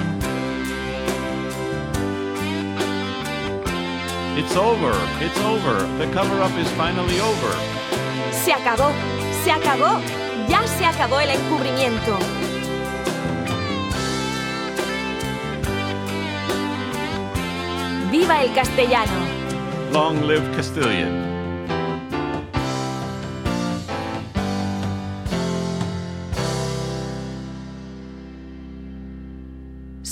It's 4.37 4.55
over. 4.57 4.93
It's 5.21 5.39
over. 5.39 5.87
The 5.97 6.07
is 6.59 6.69
finally 6.71 7.19
over. 7.21 7.55
Se 8.31 8.51
acabó, 8.51 8.91
se 9.43 9.51
acabó, 9.51 9.99
ya 10.49 10.67
se 10.67 10.85
acabó 10.85 11.19
el 11.21 11.29
encubrimiento. 11.29 12.17
¡Viva 18.11 18.43
el 18.43 18.53
castellano! 18.53 19.11
Long 19.93 20.27
live 20.27 20.55
Castilian. 20.55 21.28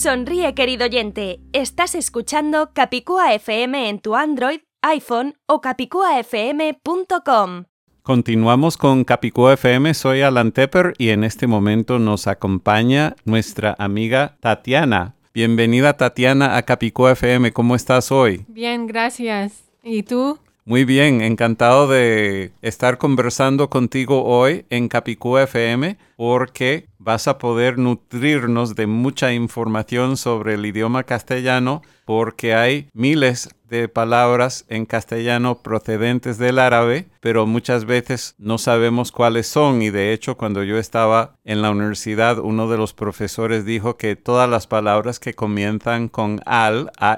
Sonríe, 0.07 0.53
querido 0.53 0.85
oyente. 0.85 1.41
Estás 1.51 1.93
escuchando 1.93 2.71
Capicúa 2.73 3.33
FM 3.33 3.89
en 3.89 3.99
tu 3.99 4.15
Android, 4.15 4.61
iPhone 4.81 5.35
o 5.47 5.59
capicuafm.com. 5.59 7.65
Continuamos 8.03 8.77
con 8.77 9.03
Capicúa 9.03 9.55
FM. 9.55 9.93
Soy 9.93 10.21
Alan 10.21 10.53
Tepper 10.53 10.93
y 10.97 11.09
en 11.09 11.25
este 11.25 11.45
momento 11.45 11.99
nos 11.99 12.27
acompaña 12.27 13.17
nuestra 13.25 13.75
amiga 13.79 14.37
Tatiana. 14.39 15.15
Bienvenida, 15.33 15.97
Tatiana, 15.97 16.55
a 16.55 16.61
Capicúa 16.61 17.11
FM. 17.11 17.51
¿Cómo 17.51 17.75
estás 17.75 18.09
hoy? 18.09 18.45
Bien, 18.47 18.87
gracias. 18.87 19.65
¿Y 19.83 20.03
tú? 20.03 20.39
Muy 20.67 20.83
bien, 20.83 21.21
encantado 21.21 21.87
de 21.87 22.51
estar 22.61 22.97
conversando 22.97 23.69
contigo 23.69 24.25
hoy 24.25 24.65
en 24.69 24.89
Capicúa 24.89 25.43
FM 25.43 25.95
porque 26.17 26.89
vas 26.99 27.29
a 27.29 27.37
poder 27.37 27.77
nutrirnos 27.77 28.75
de 28.75 28.85
mucha 28.85 29.31
información 29.31 30.17
sobre 30.17 30.55
el 30.55 30.65
idioma 30.65 31.03
castellano 31.03 31.83
porque 32.03 32.53
hay 32.53 32.89
miles 32.91 33.47
de 33.69 33.87
palabras 33.89 34.65
en 34.69 34.85
castellano 34.85 35.61
procedentes 35.61 36.37
del 36.37 36.59
árabe, 36.59 37.07
pero 37.19 37.45
muchas 37.45 37.85
veces 37.85 38.35
no 38.37 38.57
sabemos 38.57 39.11
cuáles 39.11 39.47
son 39.47 39.81
y 39.81 39.89
de 39.89 40.13
hecho 40.13 40.37
cuando 40.37 40.63
yo 40.63 40.77
estaba 40.77 41.35
en 41.43 41.61
la 41.61 41.71
universidad 41.71 42.39
uno 42.39 42.67
de 42.69 42.77
los 42.77 42.93
profesores 42.93 43.65
dijo 43.65 43.97
que 43.97 44.15
todas 44.15 44.49
las 44.49 44.67
palabras 44.67 45.19
que 45.19 45.33
comienzan 45.33 46.09
con 46.09 46.41
al, 46.45 46.91
al, 46.97 47.17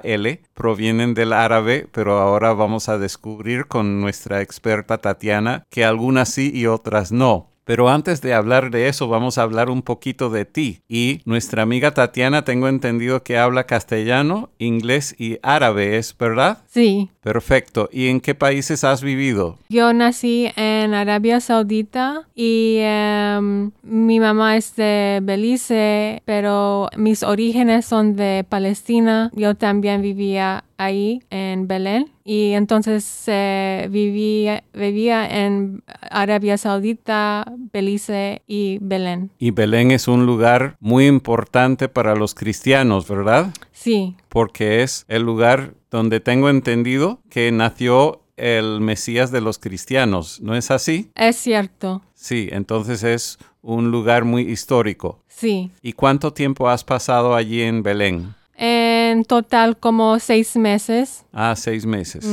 provienen 0.54 1.14
del 1.14 1.34
árabe, 1.34 1.88
pero 1.92 2.20
ahora 2.20 2.54
vamos 2.54 2.90
a 2.90 2.98
descubrir 2.98 3.68
con 3.68 4.02
nuestra 4.02 4.42
experta 4.42 4.98
Tatiana 4.98 5.64
que 5.70 5.86
algunas 5.86 6.30
sí 6.30 6.52
y 6.54 6.68
otras 6.68 7.12
no. 7.12 7.49
Pero 7.70 7.88
antes 7.88 8.20
de 8.22 8.34
hablar 8.34 8.72
de 8.72 8.88
eso, 8.88 9.08
vamos 9.08 9.38
a 9.38 9.44
hablar 9.44 9.70
un 9.70 9.84
poquito 9.84 10.32
de 10.32 10.44
ti. 10.44 10.82
Y 10.90 11.22
nuestra 11.26 11.62
amiga 11.62 11.92
Tatiana, 11.92 12.44
tengo 12.44 12.68
entendido 12.68 13.22
que 13.22 13.38
habla 13.38 13.68
castellano, 13.68 14.50
inglés 14.58 15.16
y 15.20 15.38
árabe, 15.44 15.98
¿es 15.98 16.18
verdad? 16.18 16.64
Sí. 16.66 17.12
Perfecto. 17.22 17.88
¿Y 17.92 18.08
en 18.08 18.22
qué 18.22 18.34
países 18.34 18.84
has 18.84 19.04
vivido? 19.04 19.60
Yo 19.70 19.94
nací 19.94 20.50
en 20.56 20.96
Arabia 20.96 21.42
Saudita 21.42 22.28
y 22.34 22.78
em, 22.80 23.70
mi 23.84 24.20
mamá 24.20 24.58
es 24.58 24.76
de 24.76 25.20
Belice, 25.22 26.24
pero 26.26 26.90
mis 26.98 27.22
orígenes 27.22 27.86
son 27.86 28.16
de 28.16 28.48
Palestina. 28.50 29.30
Yo 29.36 29.54
también 29.54 30.02
vivía 30.02 30.64
ahí 30.80 31.22
en 31.30 31.68
Belén 31.68 32.10
y 32.24 32.54
entonces 32.54 33.24
eh, 33.28 33.88
vivía, 33.92 34.64
vivía 34.74 35.28
en 35.28 35.84
Arabia 36.10 36.58
Saudita, 36.58 37.46
Belice 37.74 38.42
y 38.48 38.80
Belén. 38.82 39.30
Y 39.38 39.52
Belén 39.52 39.92
es 39.92 40.08
un 40.08 40.26
lugar 40.26 40.78
muy 40.80 41.06
importante 41.06 41.90
para 41.90 42.16
los 42.16 42.34
cristianos, 42.34 43.08
¿verdad? 43.08 43.54
Sí, 43.74 44.16
Porque 44.30 44.82
es 44.82 45.06
el 45.10 45.24
lugar 45.24 45.74
donde 45.92 46.20
tengo 46.22 46.50
entendido 46.50 47.20
que 47.30 47.52
nació 47.52 48.22
el 48.38 48.80
Mesías 48.80 49.32
de 49.32 49.42
los 49.42 49.60
cristianos, 49.60 50.40
¿no 50.42 50.56
es 50.56 50.72
así? 50.72 51.12
es 51.16 51.36
cierto. 51.36 52.02
Sí, 52.14 52.48
entonces 52.52 53.04
es 53.04 53.38
un 53.62 53.92
lugar 53.92 54.24
muy 54.24 54.44
histórico. 54.44 55.20
Sí. 55.28 55.72
¿Y 55.82 55.92
cuánto 55.94 56.32
tiempo 56.32 56.70
has 56.70 56.86
pasado 56.86 57.36
allí 57.36 57.62
en 57.62 57.84
Belén? 57.84 58.34
En 58.62 59.24
total 59.24 59.78
como 59.78 60.20
seis 60.20 60.56
meses. 60.58 61.26
Ah, 61.32 61.56
seis 61.56 61.86
meses. 61.86 62.26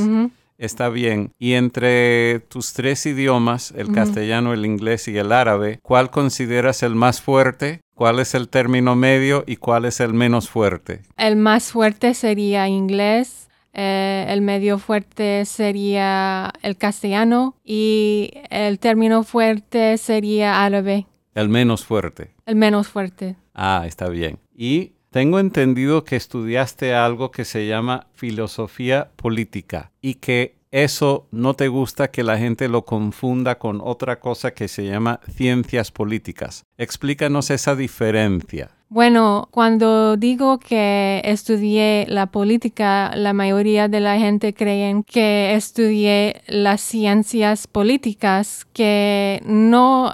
Está 0.57 0.89
bien. 0.89 1.31
Y 1.39 1.53
entre 1.53 2.39
tus 2.49 2.73
tres 2.73 3.05
idiomas, 3.05 3.71
el 3.77 3.91
castellano, 3.93 4.53
el 4.53 4.65
inglés 4.65 5.07
y 5.07 5.17
el 5.17 5.31
árabe, 5.31 5.79
¿cuál 5.83 6.09
consideras 6.09 6.83
el 6.83 6.95
más 6.95 7.21
fuerte? 7.21 7.79
¿Cuál 7.95 8.19
es 8.19 8.35
el 8.35 8.49
término 8.49 8.95
medio 8.95 9.43
y 9.47 9.55
cuál 9.55 9.85
es 9.85 9.99
el 10.01 10.13
menos 10.13 10.49
fuerte? 10.49 11.01
El 11.15 11.35
más 11.37 11.71
fuerte 11.71 12.13
sería 12.13 12.67
inglés, 12.67 13.47
eh, 13.73 14.25
el 14.29 14.41
medio 14.41 14.79
fuerte 14.79 15.45
sería 15.45 16.51
el 16.61 16.75
castellano 16.75 17.55
y 17.63 18.31
el 18.49 18.79
término 18.79 19.23
fuerte 19.23 19.97
sería 19.97 20.65
árabe, 20.65 21.05
El 21.35 21.49
menos 21.49 21.85
fuerte. 21.85 22.31
el 22.45 22.55
menos 22.55 22.87
fuerte. 22.87 23.35
Ah, 23.53 23.83
está 23.87 24.09
bien. 24.09 24.39
Y 24.55 24.93
tengo 25.17 25.39
entendido 25.39 26.03
que 26.03 26.15
estudiaste 26.15 26.93
algo 26.93 27.31
que 27.31 27.43
se 27.43 27.65
llama 27.65 28.05
filosofía 28.13 29.09
política 29.15 29.91
y 29.99 30.13
que 30.13 30.57
eso 30.69 31.25
no 31.31 31.55
te 31.55 31.69
gusta 31.69 32.11
que 32.11 32.21
la 32.21 32.37
gente 32.37 32.67
lo 32.67 32.85
confunda 32.85 33.57
con 33.57 33.81
otra 33.83 34.19
cosa 34.19 34.51
que 34.51 34.67
se 34.67 34.85
llama 34.85 35.19
ciencias 35.27 35.89
políticas. 35.89 36.65
Explícanos 36.77 37.49
esa 37.49 37.75
diferencia. 37.75 38.69
Bueno, 38.89 39.47
cuando 39.49 40.17
digo 40.17 40.59
que 40.59 41.23
estudié 41.25 42.05
la 42.07 42.27
política, 42.27 43.11
la 43.15 43.33
mayoría 43.33 43.87
de 43.87 44.01
la 44.01 44.19
gente 44.19 44.53
creen 44.53 45.01
que 45.01 45.55
estudié 45.55 46.43
las 46.45 46.81
ciencias 46.81 47.65
políticas, 47.65 48.67
que 48.71 49.41
no 49.47 50.13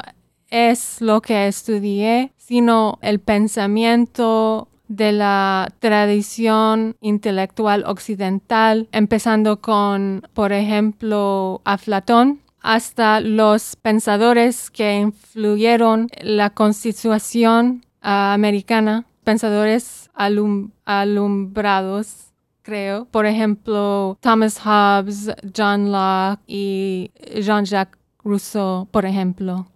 es 0.49 1.01
lo 1.01 1.21
que 1.21 1.47
estudié, 1.47 2.31
sino 2.37 2.99
el 3.01 3.19
pensamiento 3.19 4.69
de 4.87 5.11
la 5.11 5.69
tradición 5.79 6.95
intelectual 7.01 7.83
occidental, 7.85 8.87
empezando 8.91 9.61
con, 9.61 10.27
por 10.33 10.51
ejemplo, 10.53 11.61
Aflatón, 11.65 12.41
hasta 12.61 13.19
los 13.19 13.75
pensadores 13.75 14.69
que 14.69 14.99
influyeron 14.99 16.07
la 16.21 16.49
constitución 16.51 17.83
ah, 18.01 18.33
americana, 18.33 19.05
pensadores 19.23 20.09
alum- 20.15 20.71
alumbrados, 20.85 22.31
creo. 22.61 23.05
Por 23.05 23.25
ejemplo, 23.25 24.17
Thomas 24.21 24.59
Hobbes, 24.59 25.31
John 25.55 25.91
Locke 25.91 26.41
y 26.47 27.11
Jean-Jacques 27.41 27.99
Rousseau, 28.23 28.87
por 28.91 29.05
ejemplo. 29.05 29.67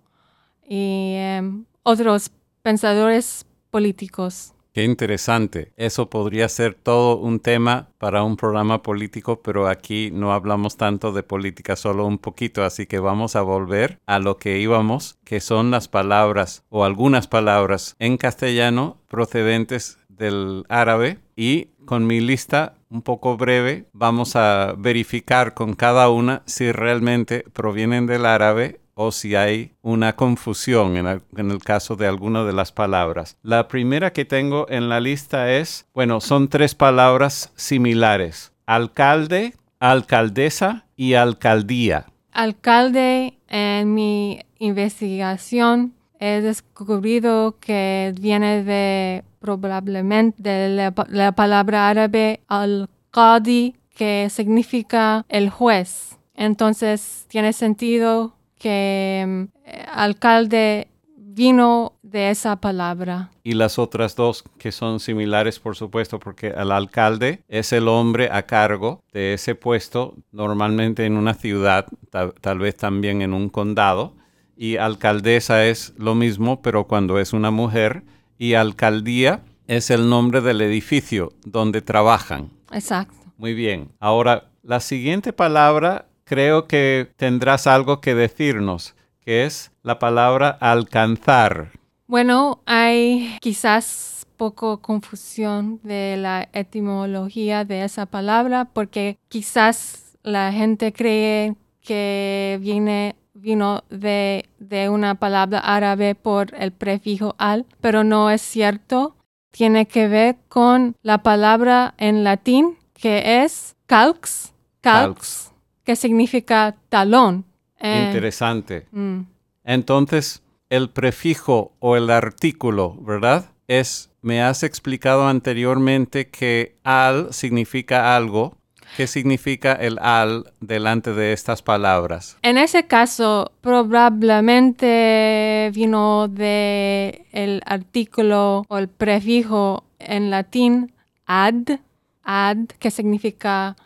Y 0.69 1.13
em, 1.15 1.65
otros 1.84 2.31
pensadores 2.62 3.45
políticos. 3.71 4.53
Qué 4.77 4.83
interesante. 4.83 5.73
Eso 5.75 6.11
podría 6.11 6.47
ser 6.49 6.75
todo 6.75 7.17
un 7.17 7.39
tema 7.39 7.89
para 7.97 8.21
un 8.21 8.37
programa 8.37 8.83
político, 8.83 9.41
pero 9.41 9.67
aquí 9.67 10.11
no 10.13 10.33
hablamos 10.33 10.77
tanto 10.77 11.11
de 11.13 11.23
política, 11.23 11.75
solo 11.75 12.05
un 12.05 12.19
poquito, 12.19 12.63
así 12.63 12.85
que 12.85 12.99
vamos 12.99 13.35
a 13.35 13.41
volver 13.41 13.99
a 14.05 14.19
lo 14.19 14.37
que 14.37 14.59
íbamos, 14.59 15.17
que 15.23 15.39
son 15.39 15.71
las 15.71 15.87
palabras 15.87 16.63
o 16.69 16.85
algunas 16.85 17.25
palabras 17.25 17.95
en 17.97 18.17
castellano 18.17 18.97
procedentes 19.07 19.97
del 20.09 20.63
árabe 20.69 21.17
y 21.35 21.69
con 21.85 22.05
mi 22.05 22.19
lista 22.19 22.75
un 22.91 23.01
poco 23.01 23.35
breve 23.35 23.85
vamos 23.93 24.35
a 24.35 24.75
verificar 24.77 25.55
con 25.55 25.73
cada 25.73 26.09
una 26.09 26.43
si 26.45 26.71
realmente 26.71 27.43
provienen 27.51 28.05
del 28.05 28.27
árabe 28.27 28.79
o 28.99 29.12
si 29.12 29.36
hay 29.36 29.73
una 29.83 30.15
confusión 30.15 30.97
en 30.97 31.05
el, 31.51 31.63
caso 31.63 31.95
de 31.95 32.07
alguna 32.07 32.43
de 32.43 32.51
las 32.51 32.71
palabras. 32.71 33.38
La 33.43 33.67
primera 33.67 34.12
que 34.12 34.25
tengo 34.25 34.65
en 34.69 34.89
la 34.89 34.99
lista 34.99 35.51
es, 35.53 35.86
bueno, 35.93 36.19
son 36.19 36.47
tres 36.47 36.73
palabras 36.73 37.53
similares. 37.55 38.53
Alcalde, 38.65 39.53
alcaldesa 39.79 40.86
y 40.95 41.13
alcaldía. 41.13 42.07
Alcalde, 42.31 43.38
en 43.47 43.93
mi 43.93 44.39
investigación 44.57 45.93
he 46.19 46.41
descubierto 46.41 47.55
que 47.60 48.15
viene 48.19 48.63
de 48.63 49.23
probablemente 49.39 50.41
de 50.41 50.69
la, 50.69 50.93
la 51.10 51.33
palabra 51.33 51.88
árabe 51.89 52.41
al-qadi, 52.47 53.75
que 53.95 54.27
significa 54.31 55.23
el 55.29 55.51
juez. 55.51 56.17
Entonces 56.33 57.25
tiene 57.29 57.53
sentido 57.53 58.37
que 58.57 59.23
mm, 59.27 59.43
eh, 59.65 59.85
alcalde 59.91 60.87
vino 61.15 61.93
de 62.01 62.31
esa 62.31 62.55
palabra. 62.55 63.29
Y 63.43 63.53
las 63.53 63.77
otras 63.77 64.15
dos 64.15 64.43
que 64.57 64.71
son 64.71 64.99
similares, 64.99 65.59
por 65.59 65.75
supuesto, 65.75 66.19
porque 66.19 66.47
el 66.47 66.71
alcalde 66.71 67.43
es 67.47 67.71
el 67.73 67.87
hombre 67.87 68.29
a 68.31 68.43
cargo 68.43 69.03
de 69.13 69.33
ese 69.33 69.53
puesto, 69.53 70.15
normalmente 70.31 71.05
en 71.05 71.15
una 71.15 71.35
ciudad, 71.35 71.85
tal, 72.09 72.33
tal 72.41 72.59
vez 72.59 72.75
también 72.75 73.21
en 73.21 73.33
un 73.33 73.49
condado. 73.49 74.15
Y 74.55 74.77
alcaldesa 74.77 75.65
es 75.65 75.93
lo 75.97 76.15
mismo, 76.15 76.63
pero 76.63 76.87
cuando 76.87 77.19
es 77.19 77.33
una 77.33 77.51
mujer. 77.51 78.03
Y 78.39 78.55
alcaldía 78.55 79.41
es 79.67 79.91
el 79.91 80.09
nombre 80.09 80.41
del 80.41 80.61
edificio 80.61 81.33
donde 81.45 81.81
trabajan. 81.81 82.49
Exacto. 82.71 83.15
Muy 83.37 83.53
bien. 83.53 83.91
Ahora, 83.99 84.49
la 84.63 84.79
siguiente 84.79 85.33
palabra 85.33 86.06
creo 86.27 86.67
que 86.67 87.09
tendrás 87.15 87.67
algo 87.67 88.01
que 88.01 88.13
decirnos, 88.13 88.95
que 89.21 89.45
es 89.45 89.71
la 89.81 89.97
palabra 89.97 90.49
alcanzar. 90.49 91.71
Bueno, 92.05 92.61
hay 92.65 93.37
quizás 93.41 94.25
poco 94.35 94.81
confusión 94.81 95.79
de 95.83 96.15
la 96.17 96.47
etimología 96.53 97.65
de 97.65 97.83
esa 97.83 98.05
palabra 98.05 98.65
porque 98.65 99.17
quizás 99.29 100.17
la 100.21 100.51
gente 100.51 100.93
cree 100.93 101.55
que 101.81 102.59
viene 102.61 103.15
vino 103.33 103.83
de, 103.89 104.49
de 104.59 104.89
una 104.89 105.15
palabra 105.15 105.59
árabe 105.59 106.15
por 106.15 106.53
el 106.55 106.71
prefijo 106.71 107.35
al, 107.37 107.65
pero 107.81 108.03
no 108.03 108.29
es 108.29 108.41
cierto. 108.41 109.15
Tiene 109.51 109.87
que 109.87 110.07
ver 110.07 110.35
con 110.49 110.95
la 111.01 111.23
palabra 111.23 111.93
en 111.97 112.23
latín 112.23 112.77
que 112.93 113.43
es 113.43 113.75
calx, 113.85 114.53
calx, 114.81 115.51
Calx. 115.51 115.56
Que 115.88 115.95
significa 115.95 116.76
talón. 116.89 117.45
Eh, 117.80 118.04
Interesante. 118.08 118.86
mm, 118.91 119.21
Entonces, 119.63 120.43
el 120.69 120.89
prefijo 120.89 121.71
o 121.80 121.95
el 121.95 122.10
artículo, 122.10 122.97
¿verdad? 123.00 123.45
Es, 123.69 124.10
me 124.21 124.41
has 124.41 124.63
explicado 124.63 125.30
anteriormente 125.30 126.28
que 126.28 126.76
al 126.84 127.34
significa 127.34 128.17
algo. 128.17 128.58
¿Qué 128.97 129.08
significa 129.08 129.71
el 129.71 129.97
al 130.00 130.52
delante 130.60 131.13
de 131.13 131.32
estas 131.32 131.62
palabras? 131.62 132.38
En 132.41 132.58
ese 132.58 132.86
caso, 132.86 133.54
probablemente 133.62 135.71
vino 135.73 136.28
de 136.28 137.26
el 137.32 137.62
artículo 137.65 138.65
o 138.67 138.78
el 138.78 138.89
prefijo 138.89 139.86
en 140.00 140.32
latín 140.32 140.91
ad, 141.26 141.80
ad, 142.23 142.58
que 142.80 142.91
significa 142.91 143.78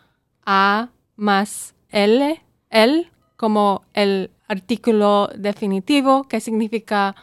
a 0.46 0.90
más 1.16 1.76
l, 1.92 2.42
el, 2.70 3.12
como 3.38 3.84
el 3.94 4.32
artículo 4.48 5.30
definitivo 5.36 6.24
que 6.28 6.40
significa 6.40 7.16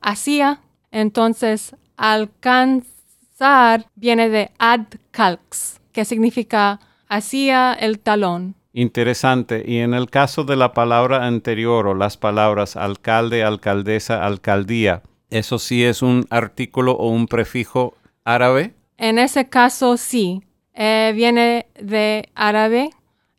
hacía. 0.00 0.60
Entonces, 0.90 1.74
alcanzar 1.96 3.86
viene 3.94 4.28
de 4.28 4.50
ad 4.58 4.86
calx, 5.10 5.80
que 5.92 6.04
significa 6.04 6.80
hacía 7.08 7.72
el 7.74 7.98
talón. 7.98 8.54
Interesante. 8.72 9.64
Y 9.66 9.78
en 9.78 9.94
el 9.94 10.10
caso 10.10 10.44
de 10.44 10.56
la 10.56 10.72
palabra 10.74 11.26
anterior 11.26 11.86
o 11.86 11.94
las 11.94 12.16
palabras 12.16 12.76
alcalde, 12.76 13.44
alcaldesa, 13.44 14.24
alcaldía, 14.24 15.02
¿eso 15.30 15.58
sí 15.58 15.84
es 15.84 16.02
un 16.02 16.26
artículo 16.28 16.92
o 16.92 17.08
un 17.08 17.26
prefijo 17.28 17.94
árabe? 18.24 18.74
En 18.96 19.18
ese 19.18 19.48
caso, 19.48 19.96
sí. 19.96 20.42
Eh, 20.74 21.12
viene 21.14 21.66
de 21.80 22.28
árabe 22.34 22.90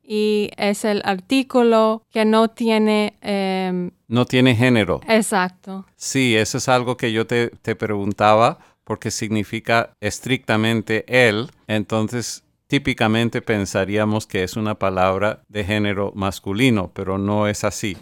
y 0.08 0.52
es 0.58 0.86
el 0.86 1.02
artículo 1.06 2.04
que 2.12 2.26
no 2.26 2.50
tiene... 2.50 3.16
em, 3.22 3.92
No 4.08 4.26
tiene 4.26 4.56
género. 4.56 5.02
exacto. 5.08 5.86
Sí, 5.96 6.36
eso 6.36 6.58
es 6.60 6.70
algo 6.70 6.96
que 6.98 7.12
yo 7.12 7.26
te, 7.26 7.50
te 7.50 7.76
preguntaba 7.76 8.60
porque 8.84 9.10
significa 9.10 9.92
estrictamente 10.00 11.06
él. 11.08 11.50
Entonces, 11.68 12.44
típicamente 12.68 13.42
pensaríamos 13.42 14.28
que 14.28 14.44
es 14.44 14.56
una 14.58 14.76
palabra 14.76 15.42
de 15.50 15.64
género 15.64 16.12
masculino, 16.16 16.92
pero 16.94 17.18
no 17.18 17.48
es 17.48 17.64
así. 17.64 17.98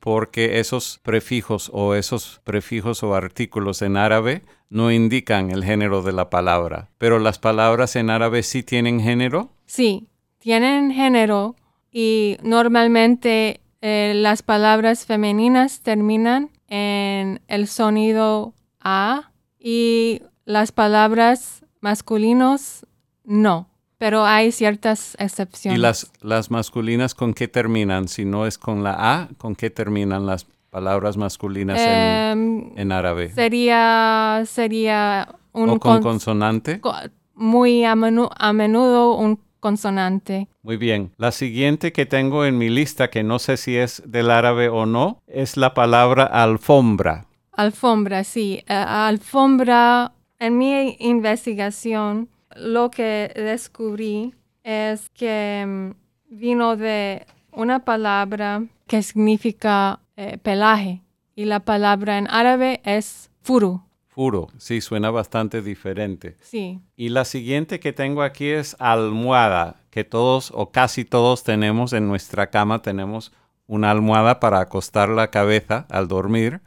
Porque 0.00 0.60
esos 0.60 1.00
prefijos 1.02 1.70
o 1.74 1.94
esos 1.94 2.40
prefijos 2.44 3.02
o 3.02 3.14
artículos 3.14 3.82
en 3.82 3.96
árabe 3.96 4.42
no 4.70 4.92
indican 4.92 5.50
el 5.50 5.64
género 5.64 6.02
de 6.02 6.12
la 6.12 6.30
palabra. 6.30 6.88
Pero 6.98 7.18
las 7.18 7.38
palabras 7.38 7.96
en 7.96 8.10
árabe 8.10 8.42
sí 8.44 8.62
tienen 8.62 9.00
género. 9.00 9.50
Sí, 9.66 10.06
tienen 10.38 10.90
género 10.92 11.56
y 11.90 12.36
normalmente 12.42 13.60
eh, 13.80 14.12
las 14.16 14.42
palabras 14.42 15.04
femeninas 15.06 15.80
terminan 15.80 16.50
en 16.68 17.40
el 17.48 17.66
sonido 17.66 18.54
A 18.80 19.30
y 19.58 20.22
las 20.44 20.72
palabras 20.72 21.64
masculinos 21.80 22.86
no, 23.24 23.68
pero 23.98 24.24
hay 24.24 24.52
ciertas 24.52 25.16
excepciones. 25.18 25.78
¿Y 25.78 25.82
las, 25.82 26.12
las 26.22 26.50
masculinas 26.50 27.14
con 27.14 27.34
qué 27.34 27.48
terminan? 27.48 28.08
Si 28.08 28.24
no 28.24 28.46
es 28.46 28.58
con 28.58 28.82
la 28.82 28.94
A, 28.98 29.28
¿con 29.38 29.54
qué 29.54 29.70
terminan 29.70 30.26
las 30.26 30.44
palabras 30.70 31.16
masculinas 31.16 31.80
en, 31.80 31.88
Em, 31.88 32.78
en 32.78 32.92
árabe? 32.92 33.30
sería 33.30 34.42
sería 34.46 35.34
un 35.52 35.70
¿O 35.70 35.78
con 35.78 35.98
cons- 35.98 36.02
consonante? 36.02 36.80
co- 36.80 36.92
muy 37.34 37.84
a, 37.84 37.94
menu- 37.94 38.30
a 38.36 38.52
menudo 38.52 39.14
un 39.16 39.38
consonante. 39.60 40.48
Muy 40.62 40.76
bien. 40.76 41.12
La 41.16 41.32
siguiente 41.32 41.92
que 41.92 42.06
tengo 42.06 42.44
en 42.44 42.58
mi 42.58 42.68
lista, 42.68 43.10
que 43.10 43.22
no 43.22 43.38
sé 43.38 43.56
si 43.56 43.76
es 43.76 44.02
del 44.06 44.30
árabe 44.30 44.68
o 44.68 44.86
no, 44.86 45.22
es 45.26 45.56
la 45.56 45.74
palabra 45.74 46.24
alfombra. 46.24 47.26
Alfombra, 47.52 48.24
sí. 48.24 48.62
Eh, 48.68 48.74
alfombra, 48.74 50.12
en 50.38 50.58
mi 50.58 50.96
investigación, 51.00 52.28
lo 52.56 52.90
que 52.90 53.32
descubrí 53.34 54.34
es 54.62 55.08
que 55.10 55.64
mm, 55.66 55.90
vino 56.30 56.76
de 56.76 57.26
una 57.52 57.84
palabra 57.84 58.62
que 58.86 59.02
significa 59.02 60.00
eh, 60.16 60.38
pelaje 60.38 61.02
y 61.34 61.44
la 61.44 61.60
palabra 61.60 62.18
en 62.18 62.28
árabe 62.28 62.80
es 62.84 63.30
furu. 63.42 63.82
Furo. 64.18 64.48
Sí, 64.58 64.80
suena 64.80 65.12
bastante 65.12 65.62
diferente. 65.62 66.36
Sí, 66.40 66.80
Y 66.96 67.10
la 67.10 67.24
siguiente 67.24 67.78
que 67.78 67.92
tengo 67.92 68.22
aquí 68.22 68.48
es 68.48 68.74
almohada, 68.80 69.76
que 69.90 70.02
todos 70.02 70.50
o 70.52 70.72
casi 70.72 71.04
todos 71.04 71.44
tenemos 71.44 71.92
en 71.92 72.08
nuestra 72.08 72.50
cama, 72.50 72.82
tenemos 72.82 73.30
una 73.68 73.92
almohada 73.92 74.40
para 74.40 74.58
acostar 74.58 75.08
la 75.08 75.30
cabeza 75.30 75.86
al 75.88 76.08
dormir. 76.08 76.60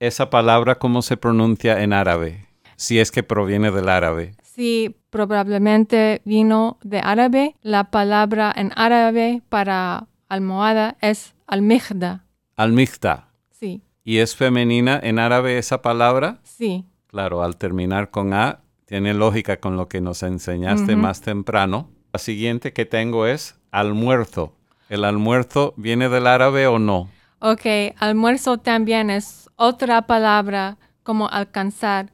Esa 0.00 0.30
palabra, 0.30 0.74
¿cómo 0.74 1.02
se 1.02 1.16
pronuncia 1.16 1.80
en 1.80 1.92
árabe? 1.92 2.44
Si 2.74 2.98
es 2.98 3.12
que 3.12 3.22
proviene 3.22 3.70
del 3.70 3.88
árabe. 3.88 4.34
sí, 4.42 4.96
probablemente 5.10 6.22
vino 6.24 6.78
de 6.82 6.98
árabe. 6.98 7.54
La 7.62 7.92
palabra 7.92 8.52
en 8.52 8.72
árabe 8.74 9.42
para 9.48 10.08
almohada 10.28 10.96
es 11.00 11.36
almihda. 11.46 12.24
Almihta. 12.56 13.28
¿Y 14.04 14.18
es 14.18 14.36
femenina 14.36 15.00
en 15.02 15.18
árabe 15.18 15.56
esa 15.56 15.80
palabra? 15.80 16.38
sí, 16.42 16.84
Claro, 17.06 17.42
al 17.44 17.56
terminar 17.56 18.10
con 18.10 18.34
A, 18.34 18.60
tiene 18.86 19.14
lógica 19.14 19.58
con 19.58 19.76
lo 19.76 19.88
que 19.88 20.00
nos 20.00 20.24
enseñaste 20.24 20.96
más 20.96 21.20
temprano. 21.20 21.88
La 22.12 22.18
siguiente 22.18 22.72
que 22.72 22.84
tengo 22.86 23.26
es 23.26 23.56
almuerzo. 23.70 24.52
¿El 24.88 25.04
almuerzo 25.04 25.74
viene 25.76 26.08
del 26.08 26.26
árabe 26.26 26.66
o 26.66 26.80
no? 26.80 27.08
Ok, 27.38 27.94
almuerzo 27.98 28.58
también 28.58 29.10
es 29.10 29.48
otra 29.56 30.02
palabra 30.02 30.76
como 31.04 31.28
alcanzar 31.28 32.12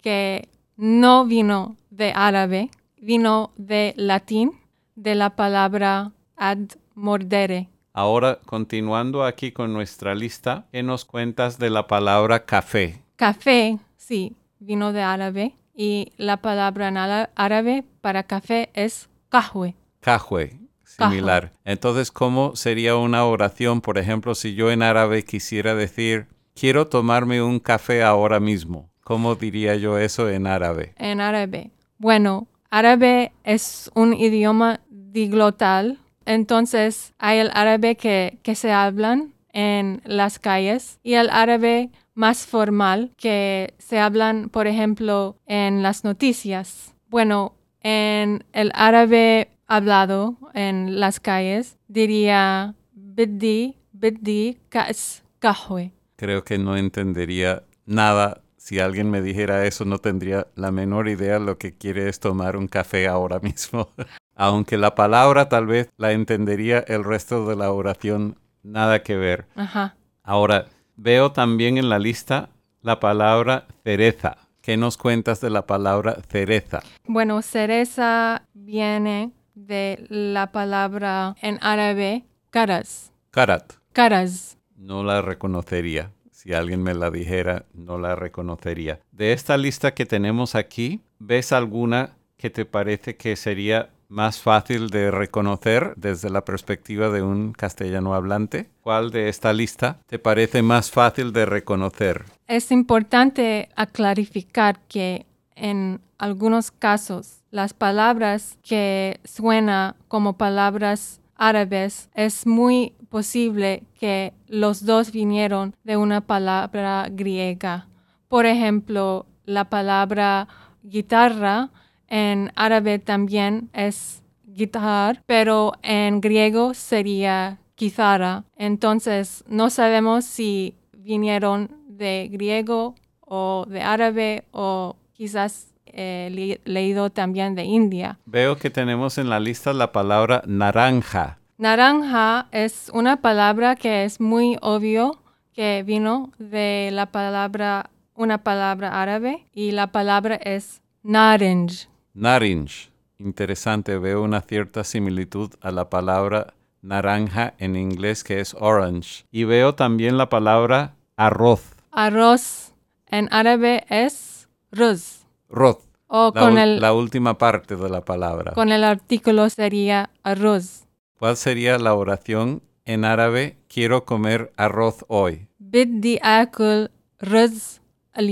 que 0.00 0.48
no 0.76 1.26
vino 1.26 1.76
de 1.90 2.12
árabe, 2.14 2.70
vino 2.96 3.52
de 3.56 3.92
latín, 3.96 4.52
de 4.94 5.14
la 5.14 5.36
palabra 5.36 6.12
ad 6.36 6.70
mordere. 6.94 7.68
Ahora, 7.98 8.38
continuando 8.46 9.24
aquí 9.24 9.50
con 9.50 9.72
nuestra 9.72 10.14
lista, 10.14 10.66
¿qué 10.70 10.84
nos 10.84 11.04
cuentas 11.04 11.58
de 11.58 11.68
la 11.68 11.88
palabra 11.88 12.44
café? 12.44 13.02
Café, 13.16 13.80
sí, 13.96 14.36
vino 14.60 14.92
de 14.92 15.02
árabe 15.02 15.56
y 15.74 16.12
la 16.16 16.36
palabra 16.36 16.86
en 16.86 16.96
árabe 16.96 17.82
para 18.00 18.22
café 18.22 18.70
es 18.74 19.08
kahwe. 19.30 19.74
Cajue, 19.98 20.60
similar. 20.84 21.50
Entonces, 21.64 22.12
¿cómo 22.12 22.54
sería 22.54 22.94
una 22.94 23.24
oración, 23.24 23.80
por 23.80 23.98
ejemplo, 23.98 24.36
si 24.36 24.54
yo 24.54 24.70
en 24.70 24.84
árabe 24.84 25.24
quisiera 25.24 25.74
decir, 25.74 26.28
quiero 26.54 26.86
tomarme 26.86 27.42
un 27.42 27.58
café 27.58 28.04
ahora 28.04 28.38
mismo? 28.38 28.88
¿Cómo 29.02 29.34
diría 29.34 29.74
yo 29.74 29.98
eso 29.98 30.30
en 30.30 30.46
árabe? 30.46 30.94
en 30.98 31.20
árabe. 31.20 31.72
Bueno, 31.98 32.46
árabe 32.70 33.32
es 33.42 33.90
un 33.96 34.14
idioma 34.14 34.82
diglotal, 34.88 35.98
entonces 36.28 37.14
hay 37.18 37.38
el 37.38 37.50
árabe 37.54 37.96
que, 37.96 38.38
se 38.54 38.70
hablan 38.70 39.32
en 39.54 40.02
las 40.04 40.38
calles 40.38 40.98
y 41.02 41.14
el 41.14 41.30
árabe 41.30 41.90
más 42.14 42.46
formal 42.46 43.12
que 43.16 43.72
se 43.78 43.98
hablan, 43.98 44.50
por 44.50 44.66
ejemplo, 44.66 45.36
en 45.46 45.82
las 45.82 46.04
noticias. 46.04 46.94
Bueno, 47.08 47.54
en 47.80 48.44
el 48.52 48.70
árabe 48.74 49.48
hablado 49.66 50.36
en 50.52 51.00
las 51.00 51.18
calles 51.18 51.78
diría 51.88 52.74
biddi, 52.92 53.78
biddi, 53.92 54.58
kas, 54.68 55.22
kahwe. 55.38 55.92
Creo 56.16 56.44
que 56.44 56.58
no 56.58 56.76
entendería 56.76 57.62
nada. 57.86 58.42
Si 58.58 58.80
alguien 58.80 59.10
me 59.10 59.22
dijera 59.22 59.64
eso, 59.64 59.86
no 59.86 59.98
tendría 59.98 60.48
la 60.56 60.72
menor 60.72 61.08
idea 61.08 61.38
lo 61.38 61.56
que 61.56 61.72
quiere 61.72 62.10
es 62.10 62.20
tomar 62.20 62.54
un 62.58 62.68
café 62.68 63.08
ahora 63.08 63.40
mismo. 63.40 63.88
Aunque 64.38 64.78
la 64.78 64.94
palabra 64.94 65.48
tal 65.48 65.66
vez 65.66 65.90
la 65.96 66.12
entendería 66.12 66.78
el 66.86 67.02
resto 67.02 67.48
de 67.48 67.56
la 67.56 67.72
oración, 67.72 68.38
nada 68.62 69.02
que 69.02 69.16
ver. 69.16 69.46
Ajá. 69.56 69.96
Ahora, 70.22 70.66
veo 70.96 71.32
también 71.32 71.76
en 71.76 71.88
la 71.88 71.98
lista 71.98 72.48
la 72.80 73.00
palabra 73.00 73.66
cereza. 73.82 74.36
¿Qué 74.62 74.76
nos 74.76 74.96
cuentas 74.96 75.40
de 75.40 75.50
la 75.50 75.66
palabra 75.66 76.18
cereza? 76.28 76.84
Bueno, 77.04 77.42
cereza 77.42 78.42
viene 78.54 79.32
de 79.56 80.06
la 80.08 80.52
palabra 80.52 81.34
en 81.42 81.58
árabe 81.60 82.24
caras. 82.50 83.12
Karat. 83.32 83.72
Caras. 83.92 84.56
No 84.76 85.02
la 85.02 85.20
reconocería. 85.20 86.12
Si 86.30 86.54
alguien 86.54 86.84
me 86.84 86.94
la 86.94 87.10
dijera, 87.10 87.64
no 87.74 87.98
la 87.98 88.14
reconocería. 88.14 89.00
De 89.10 89.32
esta 89.32 89.56
lista 89.56 89.94
que 89.94 90.06
tenemos 90.06 90.54
aquí, 90.54 91.00
¿ves 91.18 91.50
alguna 91.50 92.12
que 92.36 92.50
te 92.50 92.64
parece 92.64 93.16
que 93.16 93.34
sería 93.34 93.90
más 94.08 94.40
fácil 94.40 94.88
de 94.88 95.10
reconocer 95.10 95.92
desde 95.96 96.30
la 96.30 96.44
perspectiva 96.44 97.10
de 97.10 97.22
un 97.22 97.52
castellano 97.52 98.14
hablante? 98.14 98.70
¿Cuál 98.80 99.10
de 99.10 99.28
esta 99.28 99.52
lista 99.52 99.98
te 100.06 100.18
parece 100.18 100.62
más 100.62 100.90
fácil 100.90 101.32
de 101.32 101.46
reconocer? 101.46 102.24
Es 102.46 102.72
importante 102.72 103.68
aclarificar 103.76 104.80
que 104.88 105.26
en 105.54 106.00
algunos 106.18 106.70
casos 106.70 107.40
las 107.50 107.74
palabras 107.74 108.58
que 108.62 109.20
suenan 109.24 109.94
como 110.08 110.36
palabras 110.36 111.20
árabes 111.36 112.10
es 112.14 112.46
muy 112.46 112.94
posible 113.08 113.84
que 113.98 114.32
los 114.48 114.84
dos 114.84 115.12
vinieron 115.12 115.74
de 115.84 115.96
una 115.96 116.20
palabra 116.20 117.08
griega. 117.10 117.88
Por 118.28 118.46
ejemplo, 118.46 119.26
la 119.44 119.70
palabra 119.70 120.48
guitarra 120.82 121.70
en 122.08 122.52
árabe 122.56 122.98
también 122.98 123.68
es 123.72 124.22
guitar, 124.44 125.22
pero 125.26 125.72
en 125.82 126.20
griego 126.20 126.74
sería 126.74 127.58
guitarra. 127.76 128.44
Entonces, 128.56 129.44
no 129.48 129.70
sabemos 129.70 130.24
si 130.24 130.74
vinieron 130.96 131.70
de 131.88 132.28
griego 132.30 132.94
o 133.20 133.64
de 133.68 133.82
árabe 133.82 134.44
o 134.52 134.96
quizás 135.12 135.74
eh, 135.86 136.28
le- 136.32 136.60
leído 136.64 137.10
también 137.10 137.54
de 137.54 137.64
India. 137.64 138.18
Veo 138.26 138.56
que 138.56 138.70
tenemos 138.70 139.18
en 139.18 139.28
la 139.30 139.40
lista 139.40 139.72
la 139.72 139.92
palabra 139.92 140.42
naranja. 140.46 141.38
Naranja 141.56 142.46
es 142.52 142.90
una 142.94 143.16
palabra 143.20 143.74
que 143.74 144.04
es 144.04 144.20
muy 144.20 144.56
obvio 144.60 145.18
que 145.52 145.82
vino 145.84 146.30
de 146.38 146.90
la 146.92 147.06
palabra, 147.06 147.90
una 148.14 148.38
palabra 148.38 149.02
árabe 149.02 149.44
y 149.52 149.72
la 149.72 149.88
palabra 149.88 150.36
es 150.36 150.82
naranj. 151.02 151.88
Narinj. 152.18 152.90
Interesante, 153.20 153.96
veo 153.96 154.22
una 154.22 154.40
cierta 154.40 154.82
similitud 154.82 155.54
a 155.60 155.70
la 155.70 155.88
palabra 155.88 156.54
naranja 156.82 157.54
en 157.58 157.76
inglés 157.76 158.24
que 158.24 158.40
es 158.40 158.54
orange. 158.58 159.24
Y 159.30 159.44
veo 159.44 159.76
también 159.76 160.18
la 160.18 160.28
palabra 160.28 160.96
arroz. 161.16 161.62
Arroz 161.92 162.72
en 163.06 163.28
árabe 163.30 163.84
es 163.88 164.48
ruz. 164.72 165.26
Roz. 165.48 165.78
O 166.08 166.32
con 166.32 166.58
el, 166.58 166.80
la 166.80 166.92
última 166.92 167.38
parte 167.38 167.76
de 167.76 167.88
la 167.88 168.04
palabra. 168.04 168.52
Con 168.52 168.72
el 168.72 168.82
artículo 168.82 169.48
sería 169.48 170.10
arroz. 170.24 170.86
¿Cuál 171.20 171.36
sería 171.36 171.78
la 171.78 171.94
oración 171.94 172.62
en 172.84 173.04
árabe? 173.04 173.58
Quiero 173.68 174.04
comer 174.04 174.52
arroz 174.56 175.04
hoy. 175.06 175.46
Biddi 175.58 176.18
akul 176.22 176.90
ruz 177.20 177.80
al 178.12 178.26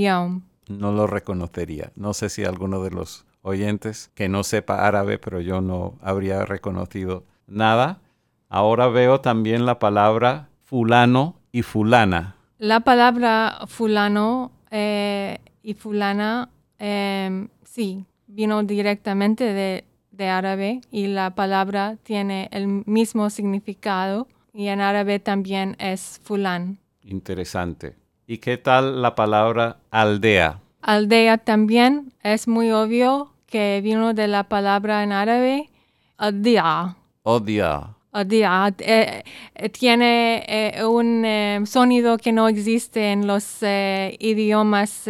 No 0.68 0.90
lo 0.90 1.06
reconocería. 1.06 1.92
No 1.94 2.14
sé 2.14 2.30
si 2.30 2.44
alguno 2.44 2.82
de 2.82 2.90
los 2.90 3.25
oyentes 3.46 4.10
que 4.14 4.28
no 4.28 4.42
sepa 4.42 4.86
árabe, 4.86 5.18
pero 5.18 5.40
yo 5.40 5.60
no 5.60 5.94
habría 6.02 6.44
reconocido 6.44 7.24
nada. 7.46 8.00
Ahora 8.48 8.88
veo 8.88 9.20
también 9.20 9.64
la 9.64 9.78
palabra 9.78 10.48
fulano 10.64 11.36
y 11.52 11.62
fulana. 11.62 12.36
La 12.58 12.80
palabra 12.80 13.60
fulano 13.68 14.50
eh, 14.70 15.38
y 15.62 15.74
fulana, 15.74 16.48
em, 16.78 17.48
sí, 17.64 18.04
vino 18.26 18.62
directamente 18.64 19.44
de, 19.44 19.84
de 20.10 20.28
árabe 20.28 20.80
y 20.90 21.06
la 21.06 21.34
palabra 21.34 21.96
tiene 22.02 22.48
el 22.50 22.66
mismo 22.86 23.30
significado 23.30 24.26
y 24.52 24.68
en 24.68 24.80
árabe 24.80 25.20
también 25.20 25.76
es 25.78 26.20
fulan. 26.24 26.78
Interesante. 27.02 27.94
¿Y 28.26 28.38
qué 28.38 28.56
tal 28.56 29.02
la 29.02 29.14
palabra 29.14 29.76
aldea? 29.90 30.60
Aldea 30.82 31.38
también 31.38 32.12
es 32.22 32.48
muy 32.48 32.72
obvio 32.72 33.35
que 33.46 33.80
vino 33.82 34.14
de 34.14 34.28
la 34.28 34.44
palabra 34.44 35.02
en 35.02 35.12
árabe 35.12 35.70
adia. 36.18 36.96
Odia. 37.22 37.94
Adia 38.12 38.74
eh, 38.78 39.22
eh, 39.54 39.68
tiene 39.68 40.44
eh, 40.48 40.84
un 40.84 41.24
eh, 41.24 41.60
sonido 41.66 42.16
que 42.16 42.32
no 42.32 42.48
existe 42.48 43.12
en 43.12 43.26
los 43.26 43.62
eh, 43.62 44.16
idiomas 44.20 45.08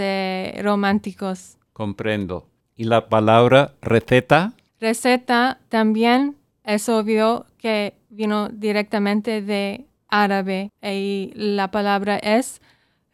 románticos. 0.62 1.56
Comprendo. 1.72 2.46
¿Y 2.74 2.84
la 2.84 3.08
palabra 3.08 3.74
receta? 3.80 4.52
Receta 4.80 5.58
también 5.68 6.36
es 6.64 6.88
obvio 6.88 7.46
que 7.58 7.94
vino 8.10 8.48
directamente 8.48 9.40
de 9.40 9.86
árabe 10.08 10.70
y 10.82 11.32
la 11.34 11.70
palabra 11.70 12.16
es 12.18 12.60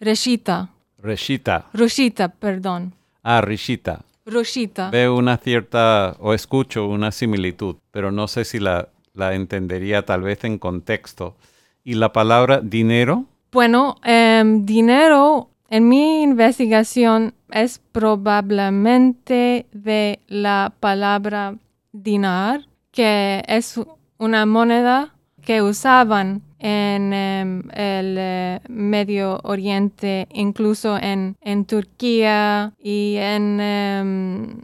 reshita. 0.01 0.71
Reshita. 0.99 1.67
Rushita, 1.73 2.29
perdón. 2.29 2.95
Ah, 3.23 3.41
rishita. 3.41 4.05
Rushita. 4.25 4.91
Veo 4.91 5.17
una 5.17 5.37
cierta, 5.37 6.17
o 6.21 6.35
escucho 6.35 6.87
una 6.87 7.11
similitud, 7.13 7.77
pero 7.91 8.13
no 8.13 8.29
sé 8.29 8.45
si 8.45 8.59
la, 8.59 8.89
la 9.15 9.35
entendería 9.35 10.05
tal 10.05 10.23
vez 10.23 10.45
en 10.45 10.59
contexto. 10.59 11.37
¿Y 11.85 11.95
la 11.95 12.13
palabra 12.13 12.61
dinero? 12.61 13.25
Bueno, 13.51 13.97
em, 14.05 14.65
dinero 14.65 15.51
en 15.69 15.89
mi 15.89 16.23
investigación 16.23 17.35
es 17.51 17.81
probablemente 17.93 19.67
de 19.73 20.21
la 20.29 20.73
palabra 20.81 21.57
dinar, 21.93 22.67
que 22.93 23.43
es 23.47 23.81
una 24.19 24.47
moneda 24.47 25.15
que 25.45 25.63
usaban 25.63 26.43
en 26.59 27.13
em, 27.13 27.63
el 27.73 28.17
eh, 28.19 28.61
Medio 28.69 29.41
Oriente, 29.43 30.29
incluso 30.33 30.97
en, 30.97 31.37
en 31.41 31.65
Turquía 31.65 32.73
y 32.79 33.17
en 33.19 33.61
em, 33.61 34.61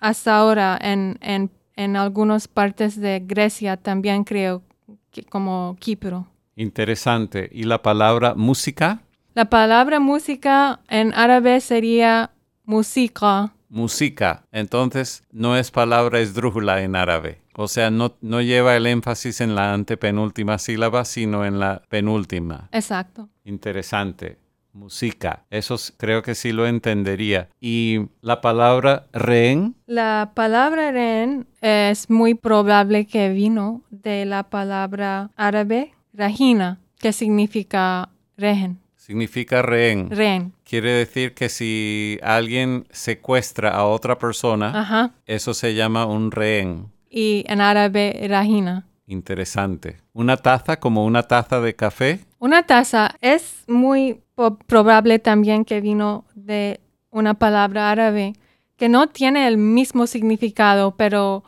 hasta 0.00 0.36
ahora 0.36 0.78
en, 0.80 1.18
en, 1.20 1.50
en 1.76 1.96
algunas 1.96 2.48
partes 2.48 3.00
de 3.00 3.22
Grecia 3.24 3.76
también 3.76 4.24
creo 4.24 4.62
que 5.10 5.22
como 5.22 5.76
Kipro. 5.78 6.26
Interesante. 6.56 7.48
¿Y 7.52 7.64
la 7.64 7.82
palabra 7.82 8.34
música? 8.34 9.02
La 9.34 9.44
palabra 9.50 10.00
música 10.00 10.80
en 10.88 11.12
árabe 11.14 11.60
sería 11.60 12.30
música. 12.64 13.52
Música. 13.68 14.44
Entonces, 14.52 15.24
no 15.30 15.56
es 15.56 15.70
palabra 15.70 16.20
esdrújula 16.20 16.82
en 16.82 16.96
árabe. 16.96 17.42
O 17.56 17.68
sea, 17.68 17.90
no, 17.90 18.14
no 18.20 18.42
lleva 18.42 18.76
el 18.76 18.86
énfasis 18.86 19.40
en 19.40 19.54
la 19.54 19.72
antepenúltima 19.72 20.58
sílaba, 20.58 21.04
sino 21.04 21.44
en 21.44 21.58
la 21.58 21.82
penúltima. 21.88 22.68
Exacto. 22.72 23.28
Interesante. 23.44 24.38
Música. 24.74 25.44
Eso 25.48 25.76
creo 25.96 26.22
que 26.22 26.34
sí 26.34 26.52
lo 26.52 26.66
entendería. 26.66 27.48
¿Y 27.58 28.08
la 28.20 28.42
palabra 28.42 29.06
rehén? 29.14 29.74
La 29.86 30.32
palabra 30.34 30.92
ren 30.92 31.46
es 31.62 32.10
muy 32.10 32.34
probable 32.34 33.06
que 33.06 33.30
vino 33.30 33.80
de 33.90 34.26
la 34.26 34.42
palabra 34.42 35.30
árabe 35.34 35.94
rajina, 36.12 36.78
que 36.98 37.14
significa 37.14 38.10
rehen. 38.36 38.78
Significa 38.96 39.62
rehén. 39.62 40.10
Ren. 40.10 40.52
Quiere 40.64 40.90
decir 40.90 41.32
que 41.32 41.48
si 41.48 42.18
alguien 42.22 42.86
secuestra 42.90 43.70
a 43.70 43.86
otra 43.86 44.18
persona, 44.18 44.78
Ajá. 44.78 45.14
eso 45.24 45.54
se 45.54 45.74
llama 45.74 46.04
un 46.04 46.30
rehén. 46.30 46.90
Y 47.10 47.44
en 47.46 47.60
árabe 47.60 48.26
rajina. 48.28 48.86
Interesante. 49.06 49.98
Una 50.12 50.36
taza 50.36 50.78
como 50.80 51.04
una 51.04 51.22
taza 51.22 51.60
de 51.60 51.74
café. 51.76 52.20
Una 52.38 52.64
taza 52.64 53.14
es 53.20 53.64
muy 53.68 54.20
probable 54.66 55.18
también 55.18 55.64
que 55.64 55.80
vino 55.80 56.24
de 56.34 56.80
una 57.10 57.34
palabra 57.34 57.90
árabe 57.90 58.34
que 58.76 58.88
no 58.88 59.06
tiene 59.06 59.46
el 59.46 59.56
mismo 59.56 60.06
significado, 60.06 60.96
pero 60.96 61.44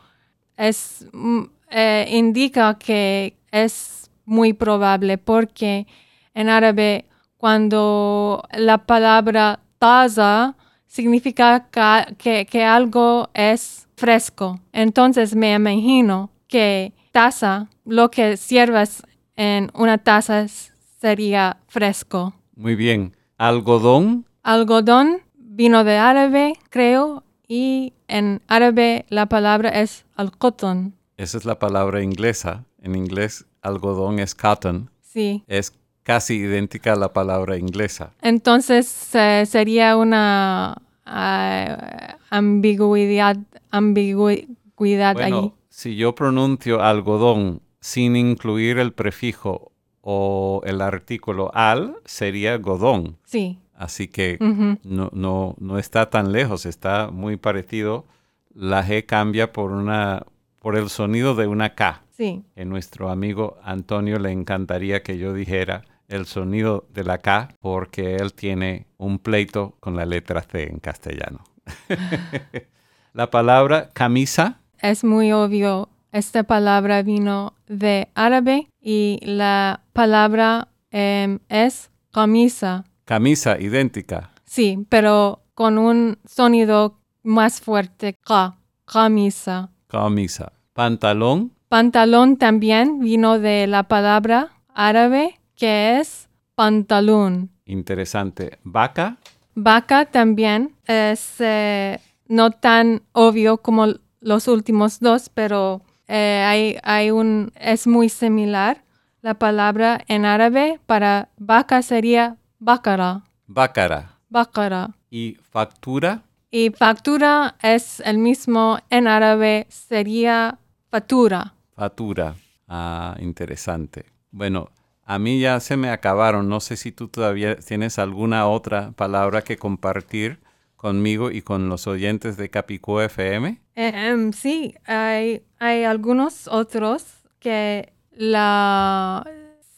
es, 0.57 1.05
mm, 1.13 1.41
eh, 1.71 2.07
indica 2.11 2.77
que 2.79 3.35
es 3.51 4.09
muy 4.25 4.53
probable 4.53 5.17
porque 5.17 5.85
en 6.33 6.49
árabe 6.49 7.05
cuando 7.37 8.43
la 8.53 8.77
palabra 8.85 9.59
taza 9.77 10.55
significa 10.87 11.67
ca- 11.69 12.07
que, 12.17 12.45
que 12.45 12.63
algo 12.63 13.29
es 13.33 13.87
fresco. 13.99 14.59
Entonces 14.71 15.35
me 15.35 15.53
imagino 15.53 16.31
que 16.47 16.93
taza, 17.11 17.69
lo 17.85 18.09
que 18.09 18.37
sirvas 18.37 19.03
en 19.35 19.69
una 19.73 19.97
taza 19.97 20.47
sería 20.47 21.57
fresco. 21.67 22.33
Muy 22.55 22.75
bien. 22.75 23.15
Algodón. 23.37 24.25
Algodón 24.43 25.21
vino 25.35 25.83
de 25.83 25.97
árabe, 25.97 26.53
creo, 26.69 27.23
y 27.47 27.93
en 28.07 28.41
árabe 28.47 29.05
la 29.09 29.27
palabra 29.27 29.69
es 29.69 30.05
alcotón. 30.15 30.95
Esa 31.17 31.37
es 31.37 31.45
la 31.45 31.59
palabra 31.59 32.01
inglesa. 32.01 32.65
En 32.81 32.95
inglés, 32.95 33.45
algodón 33.61 34.19
es 34.19 34.35
cotton. 34.35 34.89
Sí. 35.01 35.43
Es 35.47 35.73
casi 36.03 36.35
idéntica 36.35 36.93
a 36.93 36.95
la 36.95 37.11
palabra 37.11 37.57
inglesa. 37.57 38.11
Entonces 38.21 39.13
eh, 39.13 39.45
sería 39.45 39.97
una 39.97 40.81
ah, 41.05 42.17
ambigüedad, 42.29 43.37
ambigüedad 43.71 45.19
allí. 45.19 45.31
Bueno, 45.31 45.53
si 45.69 45.95
yo 45.95 46.15
pronuncio 46.15 46.81
algodón 46.81 47.61
sin 47.79 48.15
incluir 48.15 48.77
el 48.77 48.93
prefijo 48.93 49.71
o 50.01 50.61
el 50.65 50.81
artículo 50.81 51.51
al, 51.53 51.95
sería 52.05 52.57
godón. 52.57 53.17
Sí. 53.25 53.59
Así 53.73 54.09
que 54.09 54.37
no, 54.83 55.09
no, 55.13 55.55
no 55.57 55.79
está 55.79 56.09
tan 56.09 56.33
lejos, 56.33 56.65
está 56.65 57.11
muy 57.11 57.37
parecido. 57.37 58.05
La 58.53 58.85
G 58.85 59.05
cambia 59.05 59.53
por, 59.53 59.71
una, 59.71 60.25
por 60.59 60.75
el 60.75 60.89
sonido 60.89 61.33
de 61.35 61.47
una 61.47 61.75
K. 61.75 62.03
Sí. 62.09 62.43
A 62.57 62.65
nuestro 62.65 63.09
amigo 63.09 63.57
Antonio 63.63 64.19
le 64.19 64.31
encantaría 64.31 65.01
que 65.01 65.17
yo 65.17 65.33
dijera 65.33 65.85
el 66.09 66.25
sonido 66.25 66.85
de 66.93 67.05
la 67.05 67.19
K 67.19 67.55
porque 67.61 68.17
él 68.17 68.33
tiene 68.33 68.87
un 68.97 69.19
pleito 69.19 69.77
con 69.79 69.95
la 69.95 70.05
letra 70.05 70.41
C 70.41 70.63
en 70.63 70.79
castellano. 70.79 71.45
la 73.13 73.29
palabra 73.29 73.89
camisa, 73.93 74.59
Es 74.79 75.03
muy 75.03 75.31
obvio. 75.31 75.89
Esta 76.11 76.43
palabra 76.43 77.03
vino 77.03 77.53
de 77.67 78.07
árabe 78.15 78.67
y 78.81 79.19
la 79.21 79.81
palabra 79.93 80.69
em, 80.91 81.39
es 81.49 81.91
camisa. 82.11 82.85
camisa 83.05 83.59
idéntica. 83.59 84.31
Sí, 84.45 84.85
pero 84.89 85.43
con 85.53 85.77
un 85.77 86.17
sonido 86.25 86.97
más 87.23 87.61
fuerte. 87.61 88.15
Ka, 88.25 88.55
camisa. 88.85 89.69
Camisa. 89.87 90.51
Pantalón, 90.73 91.51
Pantalón 91.67 92.37
también 92.37 92.99
vino 92.99 93.37
de 93.37 93.67
la 93.67 93.83
palabra 93.83 94.49
árabe 94.73 95.39
que 95.55 95.99
es 95.99 96.27
pantalón. 96.55 97.51
interesante. 97.65 98.57
Vaca, 98.63 99.17
Vaca 99.61 100.05
también 100.05 100.73
es 100.87 101.35
eh, 101.39 101.99
no 102.29 102.51
tan 102.51 103.01
obvio 103.11 103.57
como 103.57 103.87
los 104.21 104.47
últimos 104.47 105.01
dos, 105.01 105.27
pero 105.27 105.81
eh, 106.07 106.43
hay, 106.47 106.77
hay 106.81 107.11
un, 107.11 107.51
es 107.55 107.85
muy 107.85 108.07
similar. 108.07 108.85
La 109.21 109.33
palabra 109.33 110.01
en 110.07 110.23
árabe 110.23 110.79
para 110.85 111.27
vaca 111.37 111.81
sería 111.81 112.37
bakara, 112.59 113.23
Bácara. 113.47 114.17
bakara. 114.29 114.91
¿Y 115.09 115.35
factura? 115.41 116.21
Y 116.51 116.69
factura 116.69 117.55
es 117.61 117.99
el 118.05 118.17
mismo 118.17 118.79
en 118.89 119.07
árabe, 119.09 119.67
sería 119.69 120.57
fatura. 120.89 121.53
Fatura. 121.75 122.35
Ah, 122.69 123.17
interesante. 123.19 124.05
Bueno, 124.31 124.69
a 125.09 125.17
mí 125.17 125.39
ya 125.39 125.59
se 125.59 125.75
me 125.75 125.89
acabaron. 125.89 126.47
No 126.49 126.59
sé 126.59 126.77
si 126.77 126.91
tú 126.91 127.07
todavía 127.07 127.55
tienes 127.55 127.97
alguna 127.97 128.47
otra 128.47 128.91
palabra 128.91 129.41
que 129.41 129.57
compartir 129.57 130.39
conmigo 130.75 131.31
y 131.31 131.41
con 131.41 131.67
los 131.67 131.87
oyentes 131.87 132.37
de 132.37 132.49
Capicú 132.49 132.99
FM. 132.99 133.59
Em, 133.75 134.31
sí, 134.33 134.75
hay, 134.85 135.41
hay 135.57 135.83
algunos 135.83 136.47
otros 136.47 137.05
que 137.39 137.91
la 138.11 139.25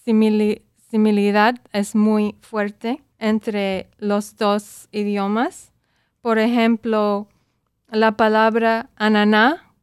simili- 0.05 0.63
similidad 0.89 1.55
es 1.71 1.95
muy 1.95 2.35
fuerte 2.41 3.01
entre 3.17 3.89
los 3.99 4.35
dos 4.35 4.89
idiomas. 4.91 5.71
Por 6.21 6.39
ejemplo, 6.39 7.29
la 7.89 8.11
palabra 8.17 8.89
ananá, 8.97 9.73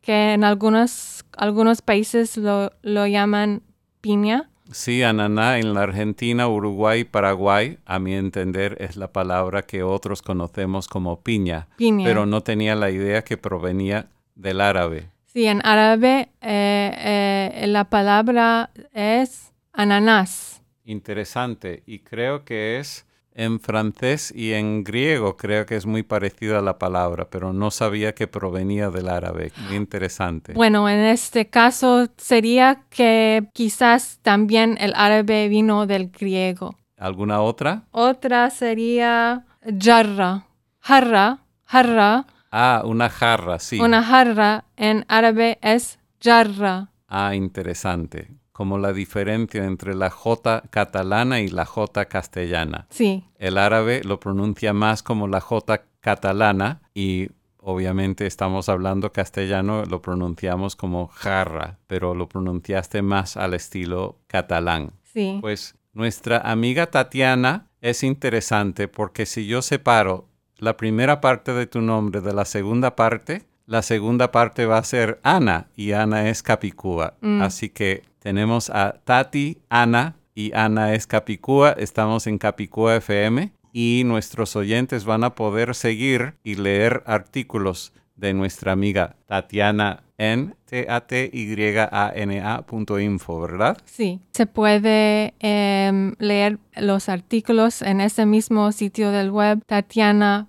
que 0.00 0.32
en 0.34 0.42
algunos, 0.42 1.24
algunos 1.36 1.80
países 1.80 2.36
lo, 2.36 2.72
lo 2.82 3.06
llaman 3.06 3.62
piña. 4.00 4.50
Sí, 4.72 5.02
ananá 5.02 5.58
en 5.58 5.74
la 5.74 5.82
Argentina, 5.82 6.48
Uruguay, 6.48 7.04
Paraguay, 7.04 7.78
a 7.84 7.98
mi 7.98 8.14
entender, 8.14 8.76
es 8.80 8.96
la 8.96 9.12
palabra 9.12 9.62
que 9.62 9.82
otros 9.82 10.22
conocemos 10.22 10.88
como 10.88 11.20
piña, 11.20 11.68
Piña. 11.76 12.04
pero 12.04 12.26
no 12.26 12.42
tenía 12.42 12.74
la 12.74 12.90
idea 12.90 13.22
que 13.22 13.36
provenía 13.36 14.08
del 14.34 14.60
árabe. 14.60 15.10
Sí, 15.26 15.46
en 15.46 15.64
árabe 15.64 16.30
eh, 16.40 17.52
eh, 17.62 17.66
la 17.68 17.84
palabra 17.84 18.70
es 18.92 19.52
ananás. 19.72 20.62
Interesante, 20.84 21.82
y 21.86 22.00
creo 22.00 22.44
que 22.44 22.78
es 22.78 23.06
en 23.38 23.60
francés 23.60 24.32
y 24.34 24.54
en 24.54 24.82
griego, 24.82 25.36
creo 25.36 25.66
que 25.66 25.76
es 25.76 25.84
muy 25.84 26.02
parecida 26.02 26.62
la 26.62 26.78
palabra, 26.78 27.28
pero 27.30 27.52
no 27.52 27.70
sabía 27.70 28.14
que 28.14 28.26
provenía 28.26 28.88
del 28.90 29.10
árabe. 29.10 29.52
Muy 29.68 29.76
interesante. 29.76 30.54
Bueno, 30.54 30.88
en 30.88 31.00
este 31.00 31.48
caso 31.50 32.08
sería 32.16 32.80
que 32.88 33.46
quizás 33.52 34.18
también 34.22 34.78
el 34.80 34.94
árabe 34.96 35.48
vino 35.48 35.86
del 35.86 36.08
griego. 36.08 36.76
¿Alguna 36.96 37.42
otra? 37.42 37.82
Otra 37.90 38.48
sería 38.48 39.44
jarra. 39.82 40.46
Jarra, 40.80 41.38
jarra, 41.64 42.26
Ah, 42.50 42.82
una 42.86 43.10
jarra, 43.10 43.58
sí. 43.58 43.78
una 43.80 44.02
jarra 44.02 44.64
en 44.76 45.04
árabe 45.08 45.58
es 45.60 45.98
jarra. 46.22 46.88
Ah, 47.08 47.34
interesante. 47.34 48.28
Como 48.56 48.78
la 48.78 48.94
diferencia 48.94 49.66
entre 49.66 49.94
la 49.94 50.08
J 50.08 50.62
catalana 50.70 51.40
y 51.40 51.48
la 51.48 51.66
J 51.66 52.06
castellana. 52.06 52.86
Sí, 52.88 53.22
El 53.36 53.58
árabe 53.58 54.00
lo 54.02 54.18
pronuncia 54.18 54.72
más 54.72 55.02
como 55.02 55.28
la 55.28 55.42
J 55.42 55.82
catalana 56.00 56.80
y 56.94 57.28
obviamente 57.58 58.26
estamos 58.26 58.70
hablando 58.70 59.12
castellano, 59.12 59.84
lo 59.84 60.00
pronunciamos 60.00 60.74
como 60.74 61.08
jarra, 61.08 61.76
pero 61.86 62.14
lo 62.14 62.30
pronunciaste 62.30 63.02
más 63.02 63.36
al 63.36 63.52
estilo 63.52 64.16
catalán. 64.26 64.92
sí. 65.04 65.36
Pues 65.42 65.74
nuestra 65.92 66.38
amiga 66.38 66.86
Tatiana 66.86 67.66
es 67.82 68.02
interesante 68.02 68.88
porque 68.88 69.26
si 69.26 69.46
yo 69.46 69.60
separo 69.60 70.28
la 70.56 70.78
primera 70.78 71.20
parte 71.20 71.52
de 71.52 71.66
tu 71.66 71.82
nombre 71.82 72.22
de 72.22 72.32
la 72.32 72.46
segunda 72.46 72.96
parte, 72.96 73.42
la 73.66 73.82
segunda 73.82 74.30
parte 74.30 74.64
va 74.64 74.78
a 74.78 74.84
ser 74.84 75.20
Ana 75.22 75.68
y 75.76 75.92
Ana 75.92 76.30
es 76.30 76.42
Capicúa. 76.42 77.14
Mm. 77.20 77.42
Así 77.42 77.68
que 77.68 78.02
tenemos 78.26 78.70
a 78.70 78.98
Tati, 79.04 79.58
Ana 79.68 80.16
y 80.34 80.52
Ana 80.52 80.94
es 80.94 81.06
Capicúa. 81.06 81.76
Estamos 81.78 82.26
en 82.26 82.38
Capicúa 82.38 82.96
FM 82.96 83.52
y 83.72 84.02
nuestros 84.04 84.56
oyentes 84.56 85.04
van 85.04 85.22
a 85.22 85.36
poder 85.36 85.76
seguir 85.76 86.34
y 86.42 86.56
leer 86.56 87.04
artículos 87.06 87.92
de 88.16 88.34
nuestra 88.34 88.72
amiga 88.72 89.14
Tatiana 89.26 90.02
en 90.18 90.56
t-a-t-y-a-n-a 90.64 92.62
punto 92.62 92.98
info, 92.98 93.40
¿verdad? 93.42 93.78
Sí, 93.84 94.18
se 94.32 94.46
puede 94.46 95.34
em, 95.38 96.16
leer 96.18 96.58
los 96.74 97.08
artículos 97.08 97.80
en 97.80 98.00
ese 98.00 98.26
mismo 98.26 98.72
sitio 98.72 99.12
del 99.12 99.30
web 99.30 99.62
tatiana.info, 99.66 100.48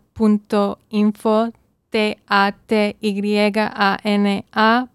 T-A-T-Y-A-N-A 1.91 2.87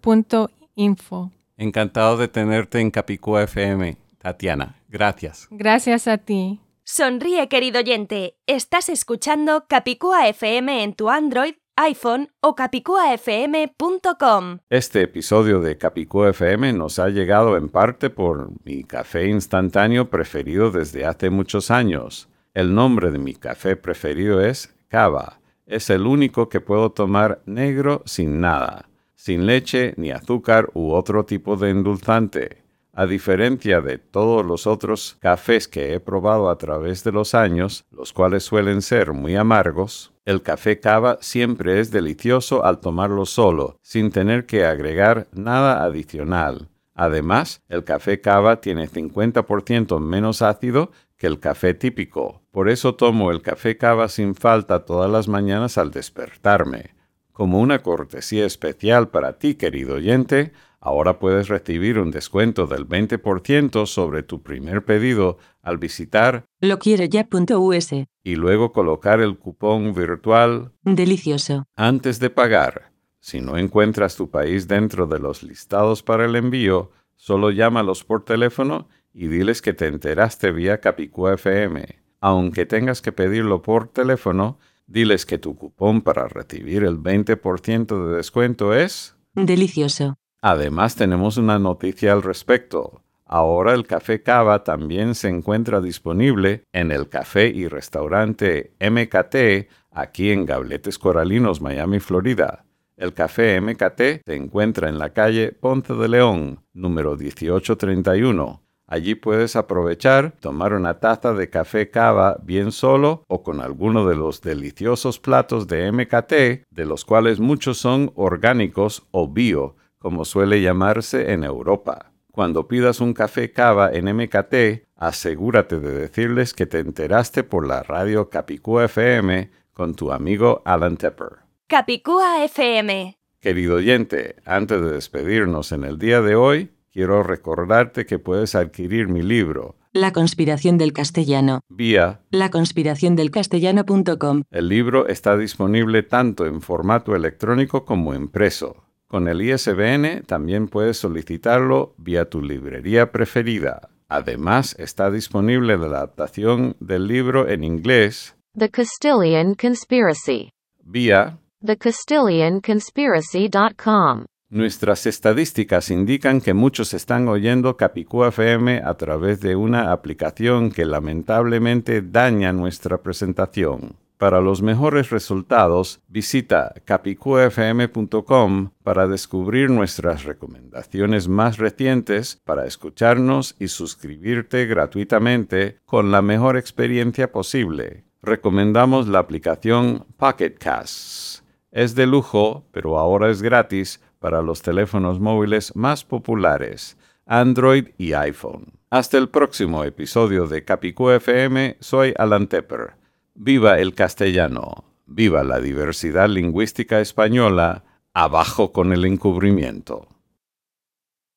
punto 0.00 0.50
info. 0.74 1.30
Encantado 1.62 2.16
de 2.16 2.26
tenerte 2.26 2.80
en 2.80 2.90
Capicúa 2.90 3.44
FM, 3.44 3.96
Tatiana. 4.18 4.82
Gracias. 4.88 5.46
Gracias 5.52 6.08
a 6.08 6.18
ti. 6.18 6.58
Sonríe, 6.82 7.48
querido 7.48 7.78
oyente. 7.78 8.36
Estás 8.48 8.88
escuchando 8.88 9.66
Capicúa 9.68 10.26
FM 10.26 10.82
en 10.82 10.94
tu 10.94 11.08
Android, 11.08 11.54
iPhone 11.76 12.32
o 12.40 12.56
capicuafm.com. 12.56 14.58
Este 14.70 15.02
episodio 15.02 15.60
de 15.60 15.78
Capicúa 15.78 16.30
FM 16.30 16.72
nos 16.72 16.98
ha 16.98 17.10
llegado 17.10 17.56
en 17.56 17.68
parte 17.68 18.10
por 18.10 18.50
mi 18.64 18.82
café 18.82 19.28
instantáneo 19.28 20.10
preferido 20.10 20.72
desde 20.72 21.06
hace 21.06 21.30
muchos 21.30 21.70
años. 21.70 22.28
El 22.54 22.74
nombre 22.74 23.12
de 23.12 23.20
mi 23.20 23.34
café 23.34 23.76
preferido 23.76 24.40
es 24.40 24.74
Cava. 24.88 25.38
Es 25.66 25.90
el 25.90 26.08
único 26.08 26.48
que 26.48 26.60
puedo 26.60 26.90
tomar 26.90 27.40
negro 27.46 28.02
sin 28.04 28.40
nada, 28.40 28.88
sin 29.22 29.46
leche 29.46 29.94
ni 29.98 30.10
azúcar 30.10 30.70
u 30.74 30.90
otro 30.90 31.24
tipo 31.24 31.56
de 31.56 31.70
endulzante. 31.70 32.64
A 32.92 33.06
diferencia 33.06 33.80
de 33.80 33.98
todos 33.98 34.44
los 34.44 34.66
otros 34.66 35.16
cafés 35.20 35.68
que 35.68 35.94
he 35.94 36.00
probado 36.00 36.50
a 36.50 36.58
través 36.58 37.04
de 37.04 37.12
los 37.12 37.32
años, 37.32 37.84
los 37.92 38.12
cuales 38.12 38.42
suelen 38.42 38.82
ser 38.82 39.12
muy 39.12 39.36
amargos, 39.36 40.12
el 40.24 40.42
café 40.42 40.80
cava 40.80 41.18
siempre 41.20 41.78
es 41.78 41.92
delicioso 41.92 42.64
al 42.64 42.80
tomarlo 42.80 43.24
solo, 43.24 43.76
sin 43.80 44.10
tener 44.10 44.44
que 44.44 44.66
agregar 44.66 45.28
nada 45.30 45.84
adicional. 45.84 46.68
Además, 46.92 47.62
el 47.68 47.84
café 47.84 48.20
cava 48.20 48.60
tiene 48.60 48.88
50% 48.88 50.00
menos 50.00 50.42
ácido 50.42 50.90
que 51.16 51.28
el 51.28 51.38
café 51.38 51.74
típico. 51.74 52.42
Por 52.50 52.68
eso 52.68 52.96
tomo 52.96 53.30
el 53.30 53.40
café 53.40 53.76
cava 53.76 54.08
sin 54.08 54.34
falta 54.34 54.84
todas 54.84 55.08
las 55.08 55.28
mañanas 55.28 55.78
al 55.78 55.92
despertarme. 55.92 57.01
Como 57.32 57.60
una 57.60 57.80
cortesía 57.82 58.44
especial 58.44 59.08
para 59.08 59.38
ti, 59.38 59.54
querido 59.54 59.94
oyente, 59.94 60.52
ahora 60.80 61.18
puedes 61.18 61.48
recibir 61.48 61.98
un 61.98 62.10
descuento 62.10 62.66
del 62.66 62.86
20% 62.86 63.86
sobre 63.86 64.22
tu 64.22 64.42
primer 64.42 64.84
pedido 64.84 65.38
al 65.62 65.78
visitar 65.78 66.44
Lo 66.60 66.78
quiero 66.78 67.04
ya.us. 67.04 67.92
y 68.22 68.34
luego 68.36 68.72
colocar 68.72 69.20
el 69.20 69.38
cupón 69.38 69.94
virtual 69.94 70.72
Delicioso. 70.82 71.64
antes 71.74 72.18
de 72.20 72.30
pagar. 72.30 72.92
Si 73.20 73.40
no 73.40 73.56
encuentras 73.56 74.16
tu 74.16 74.30
país 74.30 74.68
dentro 74.68 75.06
de 75.06 75.18
los 75.20 75.42
listados 75.42 76.02
para 76.02 76.24
el 76.26 76.36
envío, 76.36 76.90
solo 77.16 77.50
llámalos 77.50 78.04
por 78.04 78.24
teléfono 78.24 78.88
y 79.14 79.28
diles 79.28 79.62
que 79.62 79.72
te 79.72 79.86
enteraste 79.86 80.50
vía 80.52 80.80
Capicúa 80.80 81.34
FM. 81.34 82.00
Aunque 82.20 82.66
tengas 82.66 83.00
que 83.00 83.12
pedirlo 83.12 83.62
por 83.62 83.88
teléfono, 83.88 84.58
diles 84.92 85.26
que 85.26 85.38
tu 85.38 85.56
cupón 85.56 86.02
para 86.02 86.28
recibir 86.28 86.84
el 86.84 86.98
20% 86.98 88.08
de 88.08 88.16
descuento 88.16 88.74
es... 88.74 89.16
Delicioso. 89.34 90.16
Además 90.42 90.96
tenemos 90.96 91.38
una 91.38 91.58
noticia 91.58 92.12
al 92.12 92.22
respecto. 92.22 93.02
Ahora 93.24 93.72
el 93.72 93.86
café 93.86 94.22
Cava 94.22 94.62
también 94.62 95.14
se 95.14 95.28
encuentra 95.28 95.80
disponible 95.80 96.64
en 96.72 96.92
el 96.92 97.08
café 97.08 97.46
y 97.46 97.66
restaurante 97.66 98.74
MKT 98.78 99.70
aquí 99.90 100.30
en 100.30 100.44
Gabletes 100.44 100.98
Coralinos, 100.98 101.62
Miami, 101.62 101.98
Florida. 101.98 102.64
El 102.96 103.14
café 103.14 103.58
MKT 103.60 104.24
se 104.26 104.36
encuentra 104.36 104.88
en 104.88 104.98
la 104.98 105.14
calle 105.14 105.52
Ponce 105.52 105.94
de 105.94 106.08
León, 106.08 106.60
número 106.74 107.16
1831. 107.16 108.61
Allí 108.92 109.14
puedes 109.14 109.56
aprovechar, 109.56 110.34
tomar 110.38 110.74
una 110.74 111.00
taza 111.00 111.32
de 111.32 111.48
café 111.48 111.88
cava 111.88 112.36
bien 112.42 112.72
solo 112.72 113.24
o 113.26 113.42
con 113.42 113.62
alguno 113.62 114.06
de 114.06 114.16
los 114.16 114.42
deliciosos 114.42 115.18
platos 115.18 115.66
de 115.66 115.90
MKT, 115.90 116.68
de 116.68 116.84
los 116.84 117.06
cuales 117.06 117.40
muchos 117.40 117.78
son 117.78 118.12
orgánicos 118.16 119.08
o 119.10 119.28
bio, 119.32 119.76
como 119.98 120.26
suele 120.26 120.60
llamarse 120.60 121.32
en 121.32 121.42
Europa. 121.42 122.12
Cuando 122.32 122.68
pidas 122.68 123.00
un 123.00 123.14
café 123.14 123.50
cava 123.50 123.90
en 123.90 124.14
MKT, 124.14 124.84
asegúrate 124.94 125.80
de 125.80 125.94
decirles 125.94 126.52
que 126.52 126.66
te 126.66 126.80
enteraste 126.80 127.44
por 127.44 127.66
la 127.66 127.82
radio 127.82 128.28
Capicúa 128.28 128.84
FM 128.84 129.50
con 129.72 129.94
tu 129.94 130.12
amigo 130.12 130.60
Alan 130.66 130.98
Tepper. 130.98 131.38
Capicúa 131.66 132.44
FM. 132.44 133.16
Querido 133.40 133.76
oyente, 133.76 134.36
antes 134.44 134.82
de 134.82 134.90
despedirnos 134.90 135.72
en 135.72 135.84
el 135.84 135.98
día 135.98 136.20
de 136.20 136.34
hoy, 136.34 136.70
quiero 136.92 137.22
recordarte 137.22 138.06
que 138.06 138.18
puedes 138.18 138.54
adquirir 138.54 139.08
mi 139.08 139.22
libro, 139.22 139.76
La 139.92 140.12
conspiración 140.12 140.78
del 140.78 140.92
castellano. 140.92 141.60
Vía 141.68 142.20
La 142.30 142.50
conspiración 142.50 143.16
del 143.16 143.30
castellano.com. 143.30 144.42
El 144.50 144.68
libro 144.68 145.08
está 145.08 145.36
disponible 145.36 146.02
tanto 146.02 146.46
en 146.46 146.60
formato 146.60 147.14
electrónico 147.16 147.84
como 147.84 148.14
impreso. 148.14 148.84
Con 149.06 149.28
el 149.28 149.42
ISBN 149.42 150.22
también 150.26 150.68
puedes 150.68 150.96
solicitarlo 150.98 151.94
vía 151.98 152.30
tu 152.30 152.40
librería 152.40 153.12
preferida. 153.12 153.90
Además, 154.08 154.74
está 154.78 155.10
disponible 155.10 155.76
la 155.76 155.86
adaptación 155.86 156.76
del 156.80 157.06
libro 157.06 157.48
en 157.48 157.64
inglés 157.64 158.36
The 158.58 158.70
Castilian 158.70 159.54
Conspiracy. 159.54 160.50
vía 160.84 161.38
TheCastilianConspiracy.com. 161.64 164.24
Nuestras 164.52 165.06
estadísticas 165.06 165.90
indican 165.90 166.42
que 166.42 166.52
muchos 166.52 166.92
están 166.92 167.26
oyendo 167.26 167.78
Capicú 167.78 168.24
FM 168.24 168.82
a 168.84 168.92
través 168.98 169.40
de 169.40 169.56
una 169.56 169.92
aplicación 169.92 170.70
que 170.70 170.84
lamentablemente 170.84 172.02
daña 172.02 172.52
nuestra 172.52 172.98
presentación. 172.98 173.96
Para 174.18 174.42
los 174.42 174.60
mejores 174.60 175.08
resultados, 175.08 176.02
visita 176.06 176.74
capicufm.com 176.84 178.72
para 178.82 179.08
descubrir 179.08 179.70
nuestras 179.70 180.24
recomendaciones 180.24 181.28
más 181.28 181.56
recientes 181.56 182.38
para 182.44 182.66
escucharnos 182.66 183.56
y 183.58 183.68
suscribirte 183.68 184.66
gratuitamente 184.66 185.78
con 185.86 186.10
la 186.10 186.20
mejor 186.20 186.58
experiencia 186.58 187.32
posible. 187.32 188.04
Recomendamos 188.20 189.08
la 189.08 189.20
aplicación 189.20 190.04
Pocket 190.18 190.56
Casts. 190.58 191.42
Es 191.70 191.94
de 191.94 192.06
lujo, 192.06 192.66
pero 192.70 192.98
ahora 192.98 193.30
es 193.30 193.40
gratis 193.40 193.98
para 194.22 194.40
los 194.40 194.62
teléfonos 194.62 195.20
móviles 195.20 195.76
más 195.76 196.04
populares, 196.04 196.96
Android 197.26 197.88
y 197.98 198.14
iPhone. 198.14 198.72
Hasta 198.88 199.18
el 199.18 199.28
próximo 199.28 199.84
episodio 199.84 200.46
de 200.46 200.64
Capicú 200.64 201.10
FM, 201.10 201.76
soy 201.80 202.14
Alan 202.16 202.46
Tepper. 202.46 202.94
Viva 203.34 203.78
el 203.78 203.94
castellano, 203.94 204.84
viva 205.06 205.44
la 205.44 205.60
diversidad 205.60 206.28
lingüística 206.28 207.00
española, 207.00 207.84
abajo 208.14 208.72
con 208.72 208.92
el 208.92 209.04
encubrimiento. 209.04 210.08